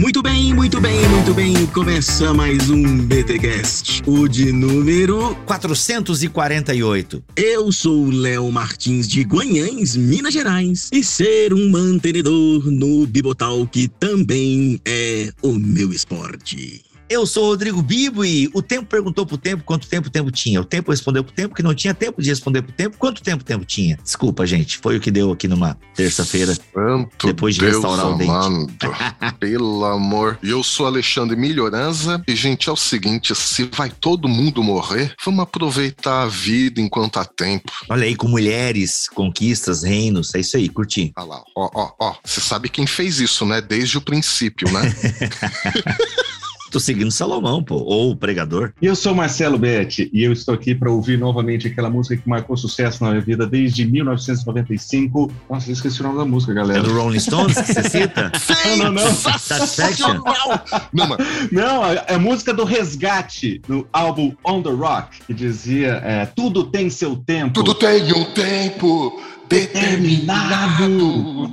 [0.00, 1.66] Muito bem, muito bem, muito bem.
[1.66, 7.22] Começa mais um BTcast, o de número 448.
[7.36, 13.88] Eu sou o Léo Martins de Guanhães, Minas Gerais, e ser um mantenedor no Bibotalk
[14.00, 16.82] também é o meu esporte.
[17.10, 20.30] Eu sou o Rodrigo Bibo e o tempo perguntou pro tempo quanto tempo o tempo
[20.30, 20.60] tinha.
[20.60, 23.42] O tempo respondeu pro tempo que não tinha tempo de responder pro tempo quanto tempo
[23.42, 23.98] o tempo tinha.
[24.00, 24.78] Desculpa, gente.
[24.78, 26.56] Foi o que deu aqui numa terça-feira.
[27.24, 28.30] Depois de Deus restaurar o dente.
[28.30, 28.68] amado.
[29.40, 30.38] Pelo amor.
[30.40, 32.22] E eu sou Alexandre Melhoranza.
[32.28, 37.18] E, gente, é o seguinte: se vai todo mundo morrer, vamos aproveitar a vida enquanto
[37.18, 37.72] há tempo.
[37.88, 40.32] Olha aí, com mulheres, conquistas, reinos.
[40.32, 41.12] É isso aí, curti.
[41.16, 42.14] Olha lá, ó, ó, ó.
[42.24, 43.60] Você sabe quem fez isso, né?
[43.60, 44.82] Desde o princípio, né?
[46.70, 47.76] Tô seguindo Salomão, pô.
[47.76, 48.72] Ou o pregador.
[48.80, 52.28] E eu sou Marcelo Betti e eu estou aqui para ouvir novamente aquela música que
[52.28, 55.32] marcou sucesso na minha vida desde 1995.
[55.48, 56.82] Nossa, eu esqueci o nome da música, É galera.
[56.82, 58.30] do Rolling Stones que você cita?
[58.78, 59.12] Não, não, não.
[59.14, 60.20] Satisfaction?
[60.92, 61.18] Não, mas
[61.50, 66.64] Não, é a música do Resgate, no álbum On The Rock, que dizia é, Tudo
[66.64, 67.52] tem seu tempo.
[67.52, 71.52] tudo tem um tempo determinado.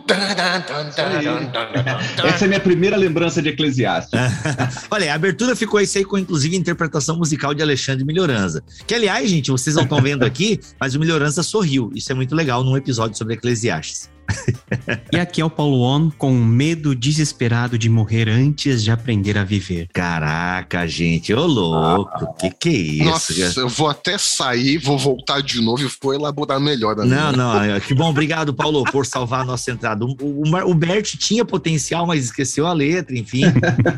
[2.23, 4.11] Essa é a minha primeira lembrança de Eclesiastes.
[4.91, 8.63] Olha, a abertura ficou isso aí com, inclusive, interpretação musical de Alexandre Melhoranza.
[8.85, 11.91] Que, aliás, gente, vocês não estão vendo aqui, mas o Melhoranza sorriu.
[11.95, 14.09] Isso é muito legal num episódio sobre Eclesiastes.
[15.11, 19.43] E aqui é o Paulo On com medo desesperado de morrer antes de aprender a
[19.43, 19.87] viver.
[19.93, 23.05] Caraca, gente, ô louco, que que é isso?
[23.05, 26.99] Nossa, eu vou até sair, vou voltar de novo e vou elaborar melhor.
[26.99, 27.31] a Não, minha.
[27.31, 30.05] não, que bom, obrigado, Paulo, por salvar a nossa entrada.
[30.05, 33.43] O, o, o Bert tinha potencial, mas esqueceu a letra, enfim.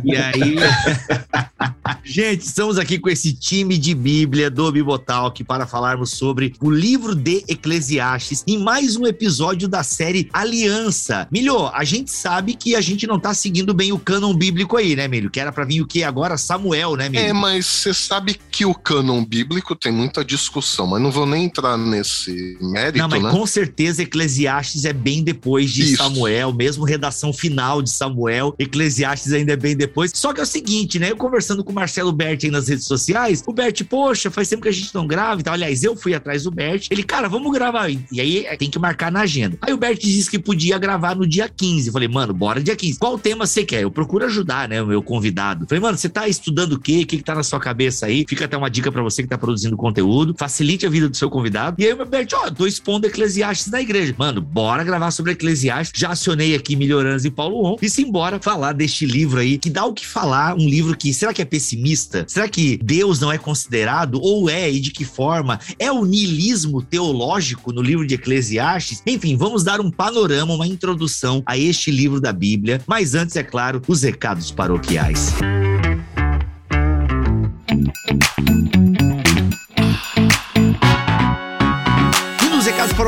[0.03, 0.55] E aí.
[2.03, 7.13] Gente, estamos aqui com esse time de Bíblia do Bibotalk para falarmos sobre o livro
[7.13, 11.27] de Eclesiastes em mais um episódio da série Aliança.
[11.31, 14.95] Milho, a gente sabe que a gente não tá seguindo bem o cânon bíblico aí,
[14.95, 15.29] né, Milho?
[15.29, 16.37] Que era pra vir o quê agora?
[16.37, 17.23] Samuel, né, Milho?
[17.23, 21.45] É, mas você sabe que o cânon bíblico tem muita discussão, mas não vou nem
[21.45, 23.31] entrar nesse mérito, Não, mas né?
[23.31, 25.97] com certeza Eclesiastes é bem depois de Isso.
[25.97, 30.11] Samuel, mesmo redação final de Samuel, Eclesiastes ainda é bem depois.
[30.13, 31.11] Só que é o seguinte, né?
[31.11, 34.63] Eu conversando com o Marcelo Bert aí nas redes sociais, o Bert, poxa, faz tempo
[34.63, 35.53] que a gente não grava e tal.
[35.53, 36.87] Aliás, eu fui atrás do Bert.
[36.89, 37.89] Ele, cara, vamos gravar.
[37.89, 39.57] E aí é, tem que marcar na agenda.
[39.61, 41.87] Aí o Bert disse que podia gravar no dia 15.
[41.87, 42.99] Eu falei, mano, bora dia 15.
[42.99, 43.83] Qual tema você quer?
[43.83, 44.81] Eu procuro ajudar, né?
[44.81, 45.63] O meu convidado.
[45.63, 47.01] Eu falei, mano, você tá estudando o quê?
[47.03, 48.25] O que, que tá na sua cabeça aí?
[48.27, 50.35] Fica até uma dica pra você que tá produzindo conteúdo.
[50.37, 51.75] Facilite a vida do seu convidado.
[51.79, 54.13] E aí meu Bert, ó, tô expondo Eclesiastes na igreja.
[54.17, 55.99] Mano, bora gravar sobre Eclesiastes.
[55.99, 57.77] Já acionei aqui Melhorança e Paulo On.
[57.81, 60.55] E simbora falar deste livro aí, que dá o que falar.
[60.55, 62.25] Um livro que, será que é pessimista?
[62.27, 64.19] Será que Deus não é considerado?
[64.21, 64.69] Ou é?
[64.71, 65.59] E de que forma?
[65.77, 69.01] É o niilismo teológico no livro de Eclesiastes?
[69.05, 72.81] Enfim, vamos dar um panorama, uma introdução a este livro da Bíblia.
[72.87, 75.33] Mas antes, é claro, os recados paroquiais.
[75.41, 75.68] E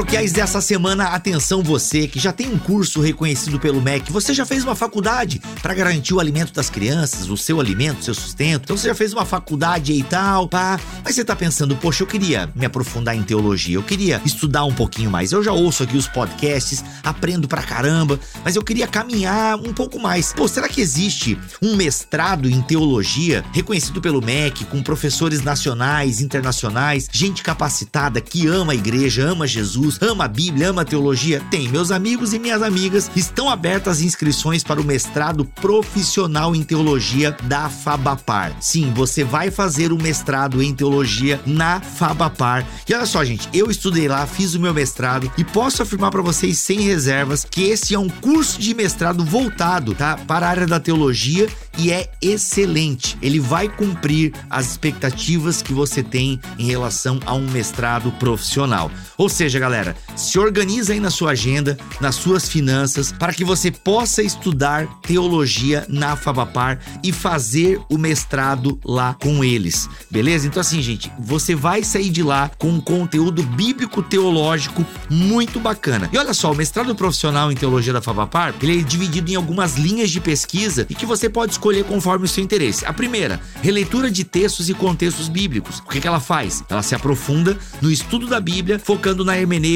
[0.02, 4.44] paroquiais dessa semana, atenção você que já tem um curso reconhecido pelo MEC, você já
[4.48, 8.64] fez uma faculdade para garantir o alimento das crianças, o seu alimento, o seu sustento.
[8.64, 10.80] Então você já fez uma faculdade e tal, pá.
[11.04, 14.74] Mas você tá pensando, poxa, eu queria me aprofundar em teologia, eu queria estudar um
[14.74, 15.34] pouquinho mais.
[15.34, 20.00] Eu já ouço aqui os podcasts, aprendo pra caramba, mas eu queria caminhar um pouco
[20.00, 20.34] mais.
[20.34, 27.08] Pô, será que existe um mestrado em teologia reconhecido pelo MEC, com professores nacionais, internacionais,
[27.12, 31.42] gente capacitada que ama a igreja, ama Jesus, ama a Bíblia, ama a teologia?
[31.50, 31.68] Tem.
[31.68, 37.36] Meus amigos e minhas amigas, estão abertas as inscrições para o mestrado profissional em teologia
[37.44, 38.56] da Fabapar.
[38.62, 42.66] Sim, você vai fazer o mestrado em teologia na Fabapar.
[42.88, 46.22] E olha só, gente, eu estudei lá, fiz o meu mestrado e posso afirmar para
[46.22, 50.68] vocês sem reservas que esse é um curso de mestrado voltado, tá, para a área
[50.68, 53.18] da teologia e é excelente.
[53.22, 58.92] Ele vai cumprir as expectativas que você tem em relação a um mestrado profissional.
[59.18, 59.81] Ou seja, galera,
[60.16, 65.86] se organiza aí na sua agenda, nas suas finanças, para que você possa estudar teologia
[65.90, 69.90] na Fabapar e fazer o mestrado lá com eles.
[70.10, 70.48] Beleza?
[70.48, 76.10] Então assim, gente, você vai sair de lá com um conteúdo bíblico teológico muito bacana.
[76.14, 79.76] E olha só, o mestrado profissional em teologia da Fabapar, ele é dividido em algumas
[79.76, 82.86] linhas de pesquisa e que você pode escolher escolher conforme o seu interesse.
[82.86, 85.80] A primeira, releitura de textos e contextos bíblicos.
[85.80, 86.64] O que, que ela faz?
[86.70, 89.71] Ela se aprofunda no estudo da Bíblia, focando na hermenêutica,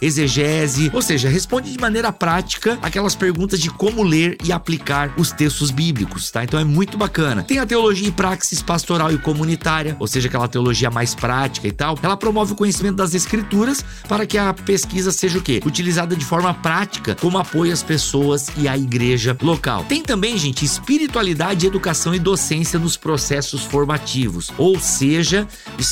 [0.00, 5.30] exegese, ou seja, responde de maneira prática aquelas perguntas de como ler e aplicar os
[5.30, 6.44] textos bíblicos, tá?
[6.44, 7.42] Então é muito bacana.
[7.42, 11.72] Tem a teologia e praxis pastoral e comunitária, ou seja, aquela teologia mais prática e
[11.72, 11.98] tal.
[12.02, 15.60] Ela promove o conhecimento das escrituras para que a pesquisa seja o quê?
[15.64, 19.84] Utilizada de forma prática como apoio às pessoas e à igreja local.
[19.88, 24.50] Tem também, gente, espiritualidade, educação e docência nos processos formativos.
[24.58, 25.46] Ou seja,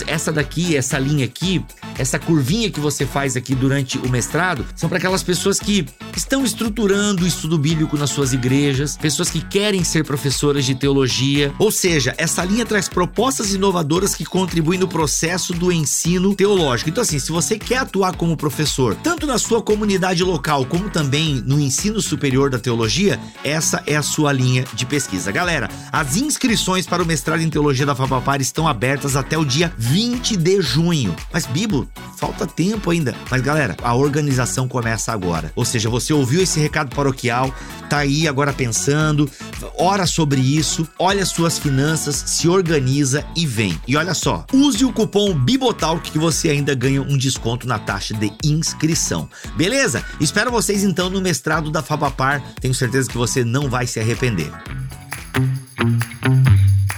[0.06, 1.64] essa daqui, essa linha aqui,
[1.98, 6.44] essa curvinha que você faz aqui durante o mestrado, são para aquelas pessoas que estão
[6.44, 11.52] estruturando o estudo bíblico nas suas igrejas, pessoas que querem ser professoras de teologia.
[11.58, 16.90] Ou seja, essa linha traz propostas inovadoras que contribuem no processo do ensino teológico.
[16.90, 21.42] Então, assim, se você quer atuar como professor, tanto na sua comunidade local como também
[21.46, 25.32] no ensino superior da teologia, essa é a sua linha de pesquisa.
[25.32, 29.72] Galera, as inscrições para o mestrado em teologia da Fabapar estão abertas até o dia
[29.76, 31.14] 20 de junho.
[31.32, 31.46] Mas,
[32.16, 33.14] Falta tempo ainda.
[33.30, 35.52] Mas, galera, a organização começa agora.
[35.54, 37.54] Ou seja, você ouviu esse recado paroquial,
[37.88, 39.30] tá aí agora pensando,
[39.78, 43.78] ora sobre isso, olha suas finanças, se organiza e vem.
[43.86, 48.14] E olha só, use o cupom Bibotalk que você ainda ganha um desconto na taxa
[48.14, 49.28] de inscrição.
[49.56, 50.04] Beleza?
[50.20, 52.42] Espero vocês então no mestrado da Fabapar.
[52.60, 54.50] Tenho certeza que você não vai se arrepender.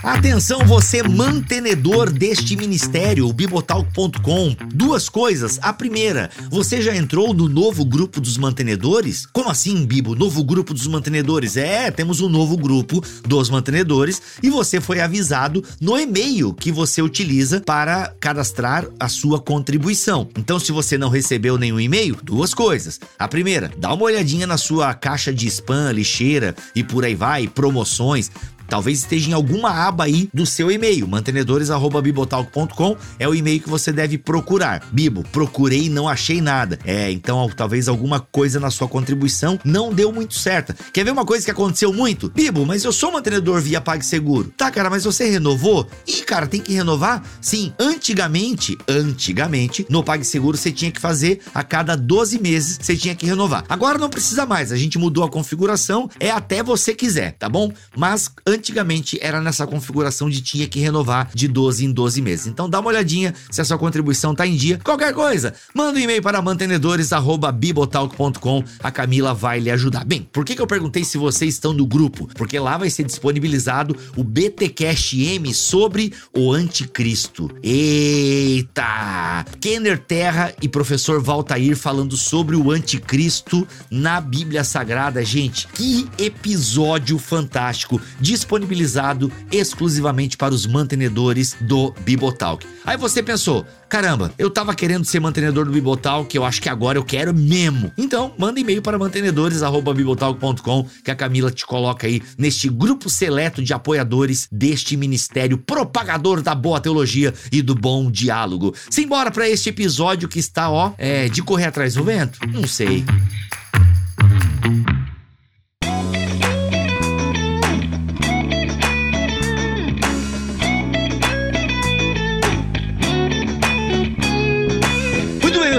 [0.02, 4.56] Atenção, você mantenedor deste ministério, o bibotalk.com.
[4.74, 5.60] Duas coisas.
[5.62, 9.24] A primeira, você já entrou no novo grupo dos mantenedores?
[9.26, 10.16] Como assim, Bibo?
[10.16, 11.56] Novo grupo dos mantenedores?
[11.56, 17.00] É, temos um novo grupo dos mantenedores e você foi avisado no e-mail que você
[17.00, 20.28] utiliza para cadastrar a sua contribuição.
[20.36, 22.98] Então, se você não recebeu nenhum e-mail, duas coisas.
[23.16, 27.46] A primeira, dá uma olhadinha na sua caixa de spam, lixeira e por aí vai,
[27.46, 28.32] promoções.
[28.72, 31.06] Talvez esteja em alguma aba aí do seu e-mail.
[31.06, 34.88] Mantenedores@bibotalk.com é o e-mail que você deve procurar.
[34.90, 36.78] Bibo, procurei e não achei nada.
[36.82, 40.74] É, então talvez alguma coisa na sua contribuição não deu muito certa.
[40.90, 42.30] Quer ver uma coisa que aconteceu muito?
[42.30, 44.50] Bibo, mas eu sou mantenedor via PagSeguro.
[44.56, 45.86] Tá, cara, mas você renovou?
[46.06, 47.22] Ih, cara, tem que renovar?
[47.42, 53.14] Sim, antigamente, antigamente, no PagSeguro você tinha que fazer a cada 12 meses, você tinha
[53.14, 53.66] que renovar.
[53.68, 57.70] Agora não precisa mais, a gente mudou a configuração, é até você quiser, tá bom?
[57.94, 58.30] Mas
[58.62, 62.46] antigamente era nessa configuração de tinha que renovar de 12 em 12 meses.
[62.46, 64.78] Então dá uma olhadinha se a sua contribuição tá em dia.
[64.84, 68.62] Qualquer coisa, manda um e-mail para mantenedores@bibotalk.com.
[68.78, 70.04] A Camila vai lhe ajudar.
[70.04, 72.28] Bem, por que, que eu perguntei se vocês estão no grupo?
[72.36, 77.50] Porque lá vai ser disponibilizado o BTcast M sobre o anticristo.
[77.62, 79.44] Eita!
[79.60, 85.24] Kenner Terra e professor Valtair falando sobre o anticristo na Bíblia Sagrada.
[85.24, 88.00] Gente, que episódio fantástico!
[88.42, 92.66] Disponibilizado exclusivamente para os mantenedores do Bibotalk.
[92.84, 96.98] Aí você pensou, caramba, eu tava querendo ser mantenedor do Bibotalk, eu acho que agora
[96.98, 97.92] eu quero mesmo.
[97.96, 103.72] Então, manda e-mail para mantenedores@bibotalk.com que a Camila te coloca aí neste grupo seleto de
[103.72, 108.74] apoiadores deste ministério propagador da boa teologia e do bom diálogo.
[108.90, 112.40] Simbora para este episódio que está, ó, é, de correr atrás do vento?
[112.48, 113.04] Não sei.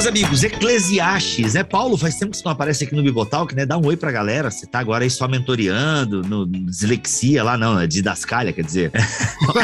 [0.03, 1.63] Meus amigos, Eclesiastes, né?
[1.63, 3.65] Paulo, faz tempo que você não aparece aqui no Bibotalk, né?
[3.65, 4.51] Dá um oi pra galera.
[4.51, 8.91] Você tá agora aí só mentoreando, no dislexia lá, não, é didascalha, quer dizer.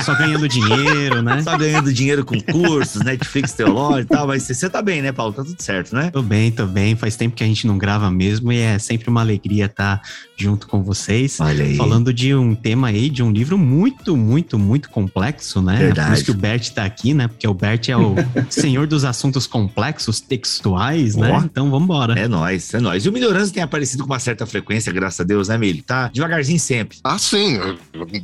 [0.04, 1.42] Só, ganhando dinheiro, né?
[1.42, 4.28] Só ganhando dinheiro com cursos, Netflix, teológico e tal.
[4.28, 5.34] Mas você tá bem, né, Paulo?
[5.34, 6.10] Tá tudo certo, né?
[6.12, 6.96] Tô bem, tô bem.
[6.96, 10.02] Faz tempo que a gente não grava mesmo e é sempre uma alegria estar tá
[10.38, 11.40] junto com vocês.
[11.40, 11.76] Olha aí.
[11.76, 15.78] Falando de um tema aí, de um livro muito, muito, muito complexo, né?
[15.78, 16.08] Verdade.
[16.08, 17.28] Por isso que o Bert tá aqui, né?
[17.28, 18.16] Porque o Bert é o
[18.50, 21.32] senhor dos assuntos complexos, textuais, né?
[21.32, 21.44] Ó.
[21.44, 22.18] Então vamos embora.
[22.18, 23.04] É nóis, é nóis.
[23.04, 25.82] E o Melhorança tem aparecido com uma certa frequência, graças a Deus, né, Milho?
[25.82, 27.00] Tá devagarzinho sempre.
[27.04, 27.58] Ah, sim,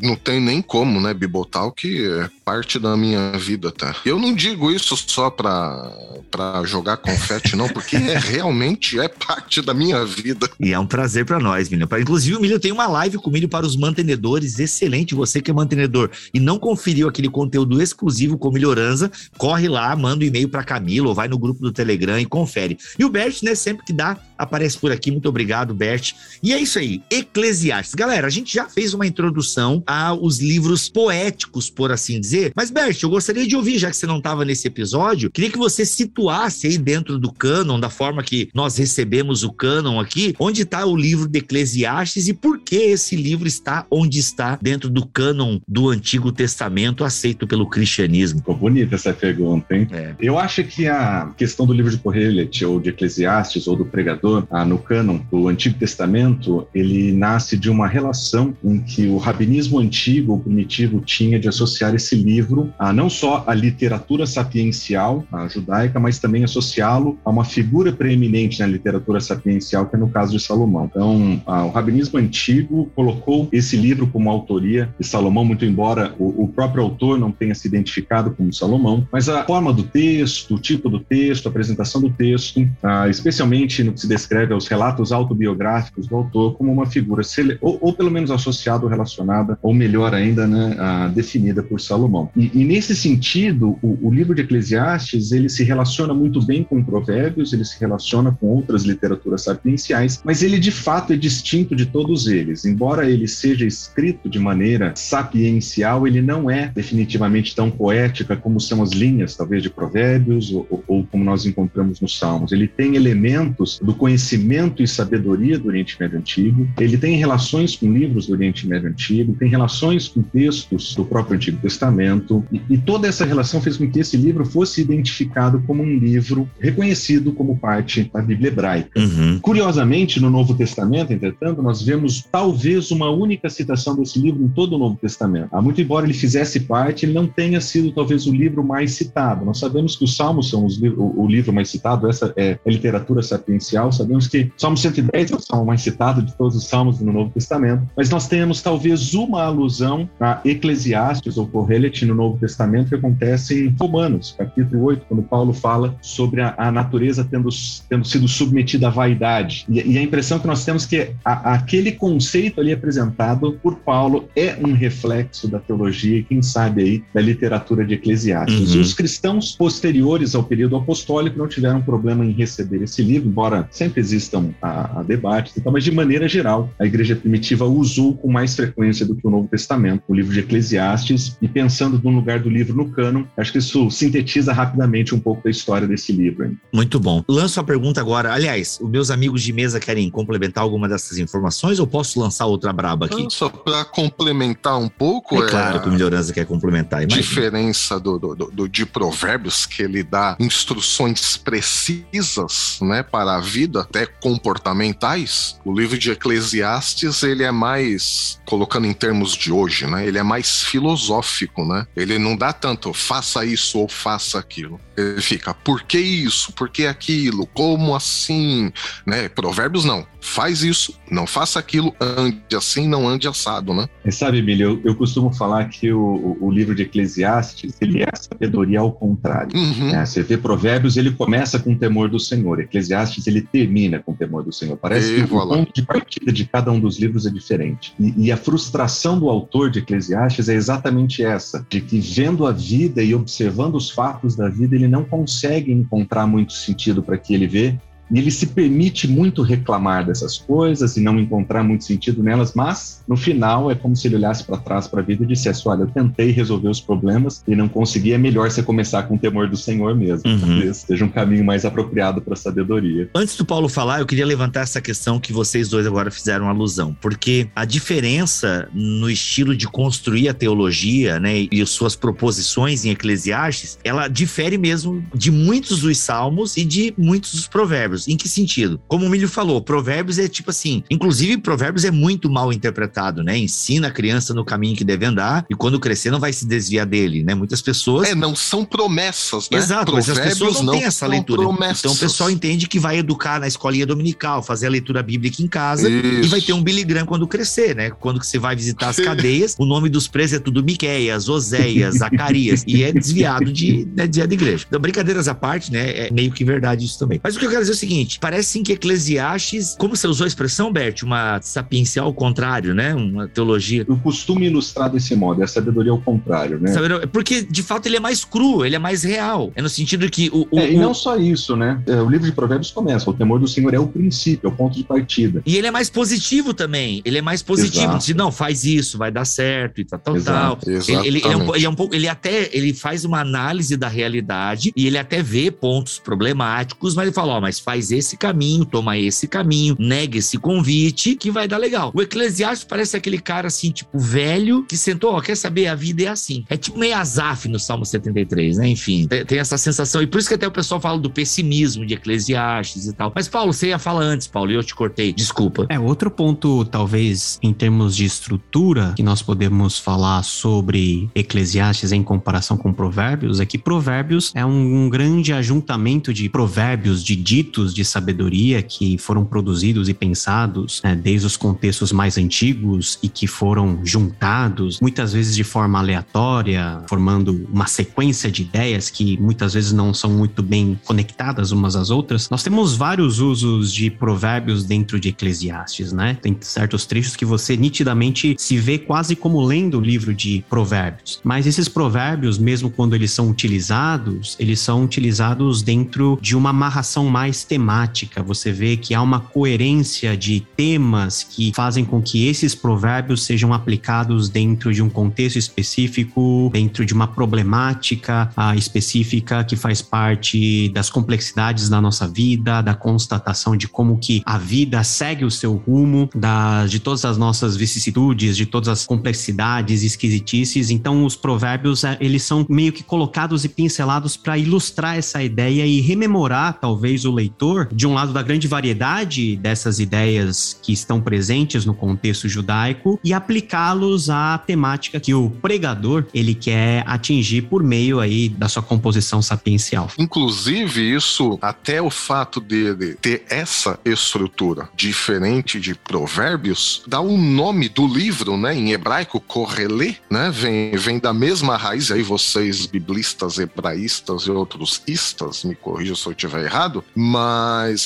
[0.02, 1.14] não tem nem como, né?
[1.14, 3.96] Bibotalk é parte da minha vida, tá?
[4.06, 5.92] Eu não digo isso só pra,
[6.30, 10.48] pra jogar confete, não, porque é, realmente é parte da minha vida.
[10.60, 11.88] E é um prazer pra nós, Milho.
[12.00, 14.60] Inclusive, o Milho tem uma live com o Milho para os mantenedores.
[14.60, 15.16] Excelente.
[15.16, 19.96] Você que é mantenedor e não conferiu aquele conteúdo exclusivo com o Melhorança, corre lá,
[19.96, 22.78] manda um e-mail pra Camila ou vai no grupo do Telegram Telegram e confere.
[23.00, 25.12] E o Bert, né, sempre que dá, aparece por aqui.
[25.12, 26.14] Muito obrigado, Bert.
[26.44, 27.96] E é isso aí, Eclesiastes.
[27.96, 32.52] Galera, a gente já fez uma introdução aos livros poéticos, por assim dizer.
[32.56, 35.58] Mas, Bert, eu gostaria de ouvir, já que você não estava nesse episódio, queria que
[35.58, 40.64] você situasse aí dentro do cânon, da forma que nós recebemos o cânon aqui, onde
[40.64, 45.06] está o livro de Eclesiastes e por que esse livro está onde está dentro do
[45.06, 48.40] cânon do Antigo Testamento aceito pelo cristianismo.
[48.40, 49.88] Ficou bonita essa pergunta, hein?
[49.92, 50.16] É.
[50.20, 54.46] Eu acho que a questão do livro de Correlet, ou de Eclesiastes, ou do pregador,
[54.50, 59.80] ah, no cânon do Antigo Testamento, ele nasce de uma relação em que o rabinismo
[59.80, 65.48] antigo, o primitivo, tinha de associar esse livro a não só a literatura sapiencial a
[65.48, 70.32] judaica, mas também associá-lo a uma figura preeminente na literatura sapiencial, que é no caso
[70.32, 70.86] de Salomão.
[70.86, 76.44] Então, ah, o rabinismo antigo colocou esse livro como autoria de Salomão, muito embora o,
[76.44, 80.60] o próprio autor não tenha se identificado como Salomão, mas a forma do texto, o
[80.60, 85.12] tipo do texto, a apresentação do texto, ah, especialmente no que se descreve aos relatos
[85.12, 87.22] autobiográficos do autor, como uma figura,
[87.62, 92.30] ou, ou pelo menos associada ou relacionada, ou melhor ainda, né, ah, definida por Salomão.
[92.36, 96.84] E, e nesse sentido, o, o, livro de Eclesiastes ele se relaciona muito bem com
[96.84, 101.86] Provérbios, ele se relaciona com outras literaturas sapienciais, mas ele de fato é distinto de
[101.86, 102.66] todos eles.
[102.66, 108.82] Embora ele seja escrito de maneira sapiencial, ele não é definitivamente tão poética como são
[108.82, 111.65] as linhas, talvez, de Provérbios ou, ou como nós encontramos
[112.02, 112.52] nos Salmos.
[112.52, 117.92] Ele tem elementos do conhecimento e sabedoria do Oriente Médio Antigo, ele tem relações com
[117.92, 122.78] livros do Oriente Médio Antigo, tem relações com textos do próprio Antigo Testamento, e, e
[122.78, 127.58] toda essa relação fez com que esse livro fosse identificado como um livro reconhecido como
[127.58, 129.00] parte da Bíblia hebraica.
[129.00, 129.40] Uhum.
[129.40, 134.76] Curiosamente, no Novo Testamento, entretanto, nós vemos talvez uma única citação desse livro em todo
[134.76, 135.50] o Novo Testamento.
[135.52, 139.46] Ah, muito embora ele fizesse parte, ele não tenha sido talvez o livro mais citado.
[139.46, 142.70] Nós sabemos que os Salmos são os, o, o, livro mais citado, essa é a
[142.70, 143.92] literatura sapiencial.
[143.92, 147.32] Sabemos que Salmo 110 é o salmo mais citado de todos os salmos no Novo
[147.32, 152.96] Testamento, mas nós temos talvez uma alusão a Eclesiastes ou Correlet no Novo Testamento que
[152.96, 157.50] acontece em Romanos, capítulo 8, quando Paulo fala sobre a, a natureza tendo,
[157.90, 159.66] tendo sido submetida à vaidade.
[159.70, 164.28] E, e, a impressão que nós temos que a, aquele conceito ali apresentado por Paulo
[164.36, 168.72] é um reflexo da teologia e, quem sabe, aí, da literatura de Eclesiastes.
[168.74, 168.78] Uhum.
[168.78, 173.68] E os cristãos posteriores ao período apostólico não tiveram problema em receber esse livro, embora
[173.72, 178.16] sempre existam a, a debates e tal, mas de maneira geral, a igreja primitiva usou
[178.16, 182.10] com mais frequência do que o Novo Testamento, o livro de Eclesiastes, e pensando no
[182.10, 186.12] lugar do livro no cânon, acho que isso sintetiza rapidamente um pouco da história desse
[186.12, 186.46] livro.
[186.46, 186.58] Hein?
[186.74, 187.24] Muito bom.
[187.28, 188.34] Lanço a pergunta agora.
[188.34, 192.74] Aliás, os meus amigos de mesa querem complementar alguma dessas informações ou posso lançar outra
[192.74, 193.24] braba aqui?
[193.24, 195.42] Não, só para complementar um pouco.
[195.42, 197.02] É, é claro que o Melhorança quer complementar.
[197.02, 203.42] A diferença do, do, do, de Provérbios, que ele dá instruções precisas né, para a
[203.42, 205.60] vida, até comportamentais.
[205.64, 210.24] O livro de Eclesiastes, ele é mais, colocando em termos de hoje, né, ele é
[210.24, 211.66] mais filosófico.
[211.66, 211.88] Né?
[211.96, 214.80] Ele não dá tanto faça isso ou faça aquilo.
[214.98, 216.54] Ele fica, por que isso?
[216.54, 217.46] Por que aquilo?
[217.48, 218.72] Como assim?
[219.06, 219.30] Né?
[219.30, 220.06] Provérbios não.
[220.22, 223.88] Faz isso, não faça aquilo, ande assim, não ande assado, né?
[224.04, 228.10] E sabe, Emílio, eu, eu, costumo falar que o, o, livro de Eclesiastes, ele é
[228.12, 229.56] a sabedoria ao contrário.
[229.56, 229.92] Uhum.
[229.92, 230.04] Né?
[230.04, 232.60] Você vê Provérbios, ele começa com o temor do Senhor.
[232.60, 234.76] Eclesiastes, ele termina com o temor do Senhor.
[234.78, 237.94] Parece e que o ponto de partida de cada um dos livros é diferente.
[238.00, 242.52] E, e a frustração do autor de Eclesiastes é exatamente essa, de que vendo a
[242.52, 247.34] vida e observando os fatos da vida, ele não consegue encontrar muito sentido para que
[247.34, 247.78] ele vê
[248.12, 253.04] e ele se permite muito reclamar dessas coisas e não encontrar muito sentido nelas, mas
[253.08, 255.82] no final é como se ele olhasse para trás para a vida e dissesse: Olha,
[255.82, 259.50] eu tentei resolver os problemas e não consegui, é melhor você começar com o temor
[259.50, 260.30] do Senhor mesmo.
[260.30, 260.40] Uhum.
[260.40, 263.10] Talvez seja um caminho mais apropriado para a sabedoria.
[263.16, 266.96] Antes do Paulo falar, eu queria levantar essa questão que vocês dois agora fizeram alusão,
[267.02, 273.80] porque a diferença no estilo de construir a teologia né, e suas proposições em Eclesiastes,
[273.84, 277.95] ela difere mesmo de muitos dos salmos e de muitos dos provérbios.
[277.96, 278.08] Provérbios.
[278.08, 278.80] Em que sentido?
[278.88, 283.38] Como o Milho falou, Provérbios é tipo assim, inclusive Provérbios é muito mal interpretado, né?
[283.38, 286.86] Ensina a criança no caminho que deve andar e quando crescer não vai se desviar
[286.86, 287.34] dele, né?
[287.34, 288.10] Muitas pessoas.
[288.10, 289.58] É, não são promessas, né?
[289.58, 291.42] Exato, mas as pessoas não, não têm essa leitura.
[291.42, 291.80] Promessas.
[291.80, 295.48] Então o pessoal entende que vai educar na escolinha dominical, fazer a leitura bíblica em
[295.48, 296.26] casa Isso.
[296.26, 297.90] e vai ter um Billy Graham quando crescer, né?
[297.90, 302.64] Quando você vai visitar as cadeias, o nome dos presos é tudo Miqueias, Oséias, Zacarias
[302.68, 304.66] e é desviado de, né, de igreja.
[304.68, 306.08] Então, brincadeiras à parte, né?
[306.08, 307.20] É meio que verdade isso também.
[307.24, 307.85] Mas o que eu quero dizer é o seguinte:
[308.20, 312.94] parece sim que Eclesiastes, como você usou a expressão, Bert, uma sapiencial ao contrário, né?
[312.94, 313.86] Uma teologia.
[313.88, 316.74] Eu costumo ilustrar desse modo, é a sabedoria ao contrário, né?
[317.12, 319.52] Porque, de fato, ele é mais cru, ele é mais real.
[319.56, 320.48] É no sentido que o.
[320.52, 321.82] o é, e não só isso, né?
[321.88, 324.56] É, o livro de Provérbios começa: o temor do Senhor é o princípio, é o
[324.56, 325.42] ponto de partida.
[325.46, 327.02] E ele é mais positivo também.
[327.06, 327.98] Ele é mais positivo.
[327.98, 330.60] Diz, não, faz isso, vai dar certo e tal, tal, tal.
[330.66, 331.96] Ele, ele, ele, é um, ele, é um, pouco.
[331.96, 337.08] Ele até ele faz uma análise da realidade e ele até vê pontos problemáticos, mas
[337.08, 341.48] ele fala: ó, mas faz esse caminho, toma esse caminho, nega esse convite que vai
[341.48, 341.92] dar legal.
[341.94, 345.68] O Eclesiastes parece aquele cara assim, tipo, velho, que sentou, ó, quer saber?
[345.68, 346.46] A vida é assim.
[346.50, 348.68] É tipo meio Azaf no Salmo 73, né?
[348.68, 350.02] Enfim, tem, tem essa sensação.
[350.02, 353.12] E por isso que até o pessoal fala do pessimismo de Eclesiastes e tal.
[353.16, 355.14] Mas, Paulo, você ia falar antes, Paulo, e eu te cortei.
[355.14, 355.66] Desculpa.
[355.70, 362.04] É, outro ponto, talvez, em termos de estrutura, que nós podemos falar sobre Eclesiastes em
[362.04, 367.65] comparação com Provérbios, é que Provérbios é um, um grande ajuntamento de provérbios, de ditos
[367.74, 373.28] de sabedoria que foram produzidos e pensados né, desde os contextos mais antigos e que
[373.28, 379.72] foram juntados, muitas vezes de forma aleatória, formando uma sequência de ideias que muitas vezes
[379.72, 382.30] não são muito bem conectadas umas às outras.
[382.30, 386.18] Nós temos vários usos de provérbios dentro de Eclesiastes, né?
[386.22, 391.20] Tem certos trechos que você nitidamente se vê quase como lendo o livro de provérbios.
[391.24, 397.08] Mas esses provérbios, mesmo quando eles são utilizados, eles são utilizados dentro de uma amarração
[397.08, 398.22] mais temática.
[398.22, 403.54] Você vê que há uma coerência de temas que fazem com que esses provérbios sejam
[403.54, 410.68] aplicados dentro de um contexto específico, dentro de uma problemática uh, específica que faz parte
[410.70, 415.56] das complexidades da nossa vida, da constatação de como que a vida segue o seu
[415.56, 420.70] rumo, da, de todas as nossas vicissitudes, de todas as complexidades esquisitices.
[420.70, 425.66] Então, os provérbios, eh, eles são meio que colocados e pincelados para ilustrar essa ideia
[425.66, 431.02] e rememorar, talvez, o leitor, de um lado, da grande variedade dessas ideias que estão
[431.02, 437.64] presentes no contexto judaico e aplicá-los à temática que o pregador, ele quer atingir por
[437.64, 439.90] meio aí da sua composição sapiencial.
[439.98, 447.22] Inclusive, isso, até o fato dele ter essa estrutura diferente de provérbios, dá o um
[447.22, 452.66] nome do livro, né, em hebraico, Correlê, né, vem, vem da mesma raiz, aí vocês,
[452.66, 457.35] biblistas, hebraístas e outros istas, me corrijam se eu estiver errado, mas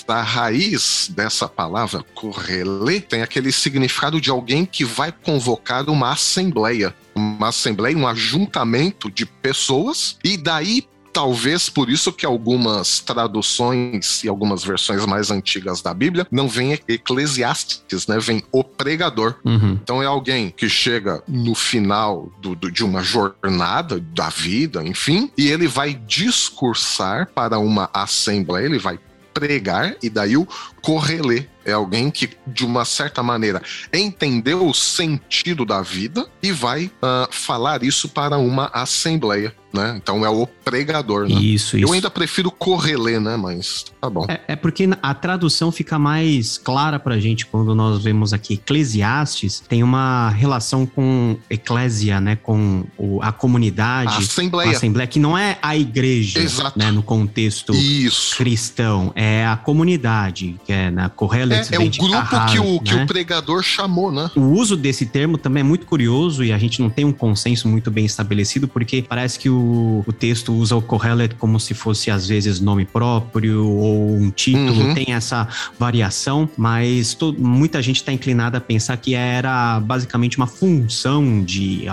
[0.08, 6.96] a raiz dessa palavra, Correlê, tem aquele significado de alguém que vai convocar uma assembleia
[7.20, 14.30] uma assembleia, um ajuntamento de pessoas, e daí talvez por isso que algumas traduções e
[14.30, 18.20] algumas versões mais antigas da Bíblia não vem Eclesiastes, né?
[18.20, 19.36] Vem o pregador.
[19.44, 19.78] Uhum.
[19.82, 25.32] Então é alguém que chega no final do, do, de uma jornada da vida, enfim,
[25.38, 29.00] e ele vai discursar para uma assembleia, ele vai
[29.40, 30.48] pregar, e daí o
[30.82, 33.62] correlê é alguém que, de uma certa maneira,
[33.94, 40.00] entendeu o sentido da vida e vai uh, falar isso para uma assembleia né?
[40.02, 41.36] Então é o pregador, né?
[41.36, 41.88] Isso, isso.
[41.88, 43.38] Eu ainda prefiro correlê, né?
[43.38, 44.26] Mas tá bom.
[44.28, 49.60] É, é, porque a tradução fica mais clara pra gente quando nós vemos aqui Eclesiastes,
[49.60, 52.36] tem uma relação com eclésia, né?
[52.36, 54.14] Com o, a comunidade.
[54.14, 54.72] A assembleia.
[54.72, 56.78] A assembleia, que não é a igreja, Exato.
[56.78, 56.92] né?
[56.92, 58.36] No contexto isso.
[58.38, 59.12] cristão.
[59.16, 61.59] É a comunidade, que é na Correlet.
[61.72, 62.80] É, é o grupo que, o, né?
[62.84, 64.30] que o pregador chamou, né?
[64.36, 67.68] O uso desse termo também é muito curioso e a gente não tem um consenso
[67.68, 72.12] muito bem estabelecido, porque parece que o o, texto usa o Kohelet como se fosse
[72.12, 74.94] às vezes nome próprio ou um título, uhum.
[74.94, 80.48] tem essa variação, mas to, muita gente está inclinada a pensar que era basicamente uma
[80.48, 81.86] função de,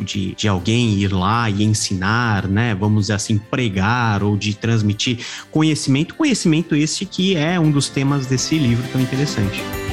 [0.00, 2.74] de, de alguém ir lá e ensinar, né?
[2.74, 5.18] Vamos dizer assim, pregar ou de transmitir
[5.50, 9.13] conhecimento, conhecimento esse que é um dos temas desse livro tão interessante.
[9.16, 9.83] Legal.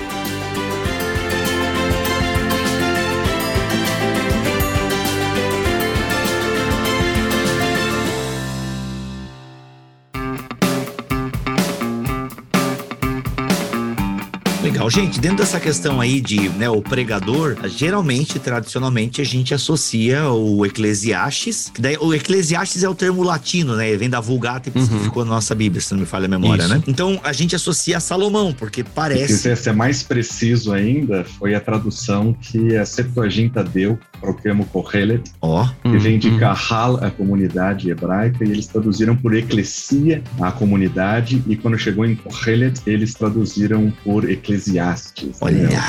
[14.91, 20.65] Gente, dentro dessa questão aí de né, o pregador, geralmente, tradicionalmente, a gente associa o
[20.65, 23.95] Eclesiastes, daí, o Eclesiastes é o termo latino, né?
[23.95, 24.99] Vem da Vulgata e uhum.
[24.99, 26.73] ficou na nossa Bíblia, se não me falha a memória, Isso.
[26.73, 26.83] né?
[26.85, 29.27] Então a gente associa a Salomão, porque parece.
[29.27, 34.33] Se quiser ser mais preciso ainda, foi a tradução que a Septuaginta deu para o
[34.33, 35.65] termo Kohelet, oh.
[35.83, 36.37] que vem de uhum.
[36.37, 42.15] Kahal, a comunidade hebraica, e eles traduziram por Eclesia, a comunidade, e quando chegou em
[42.15, 45.37] Kohelet, eles traduziram por Eclesiastes Eclesiastes.
[45.41, 45.81] Olha né?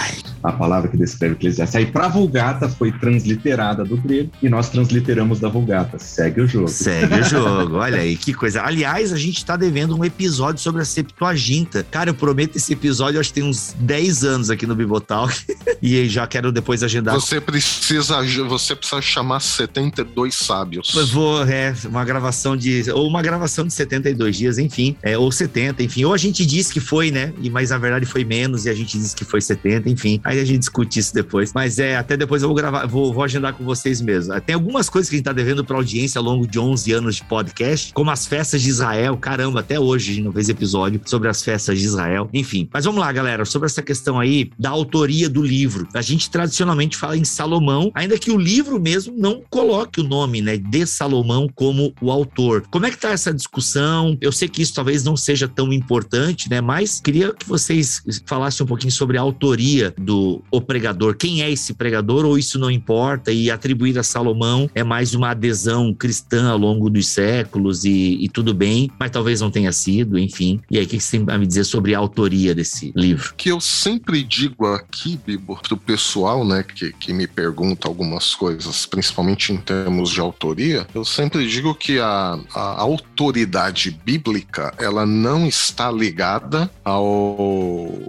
[0.43, 1.77] A palavra que descreve Eclesiastes.
[1.77, 5.99] Aí para Vulgata foi transliterada do grego e nós transliteramos da Vulgata.
[5.99, 6.69] Segue o jogo.
[6.69, 7.77] Segue o jogo.
[7.77, 8.63] Olha aí que coisa.
[8.63, 11.87] Aliás, a gente tá devendo um episódio sobre a Septuaginta.
[11.91, 15.33] Cara, eu prometo esse episódio, acho que tem uns 10 anos aqui no Bibotalk.
[15.81, 17.15] e já quero depois agendar.
[17.15, 20.95] Você precisa, você precisa chamar 72 sábios.
[20.95, 22.91] Eu vou, é, uma gravação de.
[22.93, 24.97] Ou uma gravação de 72 dias, enfim.
[25.03, 26.05] É, ou 70, enfim.
[26.05, 27.33] Ou a gente diz que foi, né?
[27.41, 30.21] E, mas na verdade foi menos e a gente diz que foi 70, enfim.
[30.25, 31.53] Aí a gente discute isso depois.
[31.53, 34.39] Mas é, até depois eu vou gravar, vou, vou agendar com vocês mesmo.
[34.41, 37.17] Tem algumas coisas que a gente tá devendo pra audiência ao longo de 11 anos
[37.17, 39.17] de podcast, como as festas de Israel.
[39.17, 42.29] Caramba, até hoje a gente não fez episódio sobre as festas de Israel.
[42.33, 42.69] Enfim.
[42.73, 45.87] Mas vamos lá, galera, sobre essa questão aí da autoria do livro.
[45.95, 50.41] A gente tradicionalmente fala em Salomão, ainda que o livro mesmo não coloque o nome,
[50.41, 52.65] né, de Salomão como o autor.
[52.71, 54.17] Como é que tá essa discussão?
[54.21, 58.65] Eu sei que isso talvez não seja tão importante, né, mas queria que vocês falassem
[58.65, 61.17] um pouquinho sobre a autoria do o pregador.
[61.17, 65.31] Quem é esse pregador ou isso não importa e atribuir a Salomão é mais uma
[65.31, 70.19] adesão cristã ao longo dos séculos e, e tudo bem, mas talvez não tenha sido,
[70.19, 70.61] enfim.
[70.71, 73.35] E aí, o que você tem a me dizer sobre a autoria desse livro?
[73.37, 78.87] Que eu sempre digo aqui, Bibo, pro pessoal, né, que, que me pergunta algumas coisas,
[78.87, 85.47] principalmente em termos de autoria, eu sempre digo que a, a autoridade bíblica, ela não
[85.47, 88.01] está ligada ao,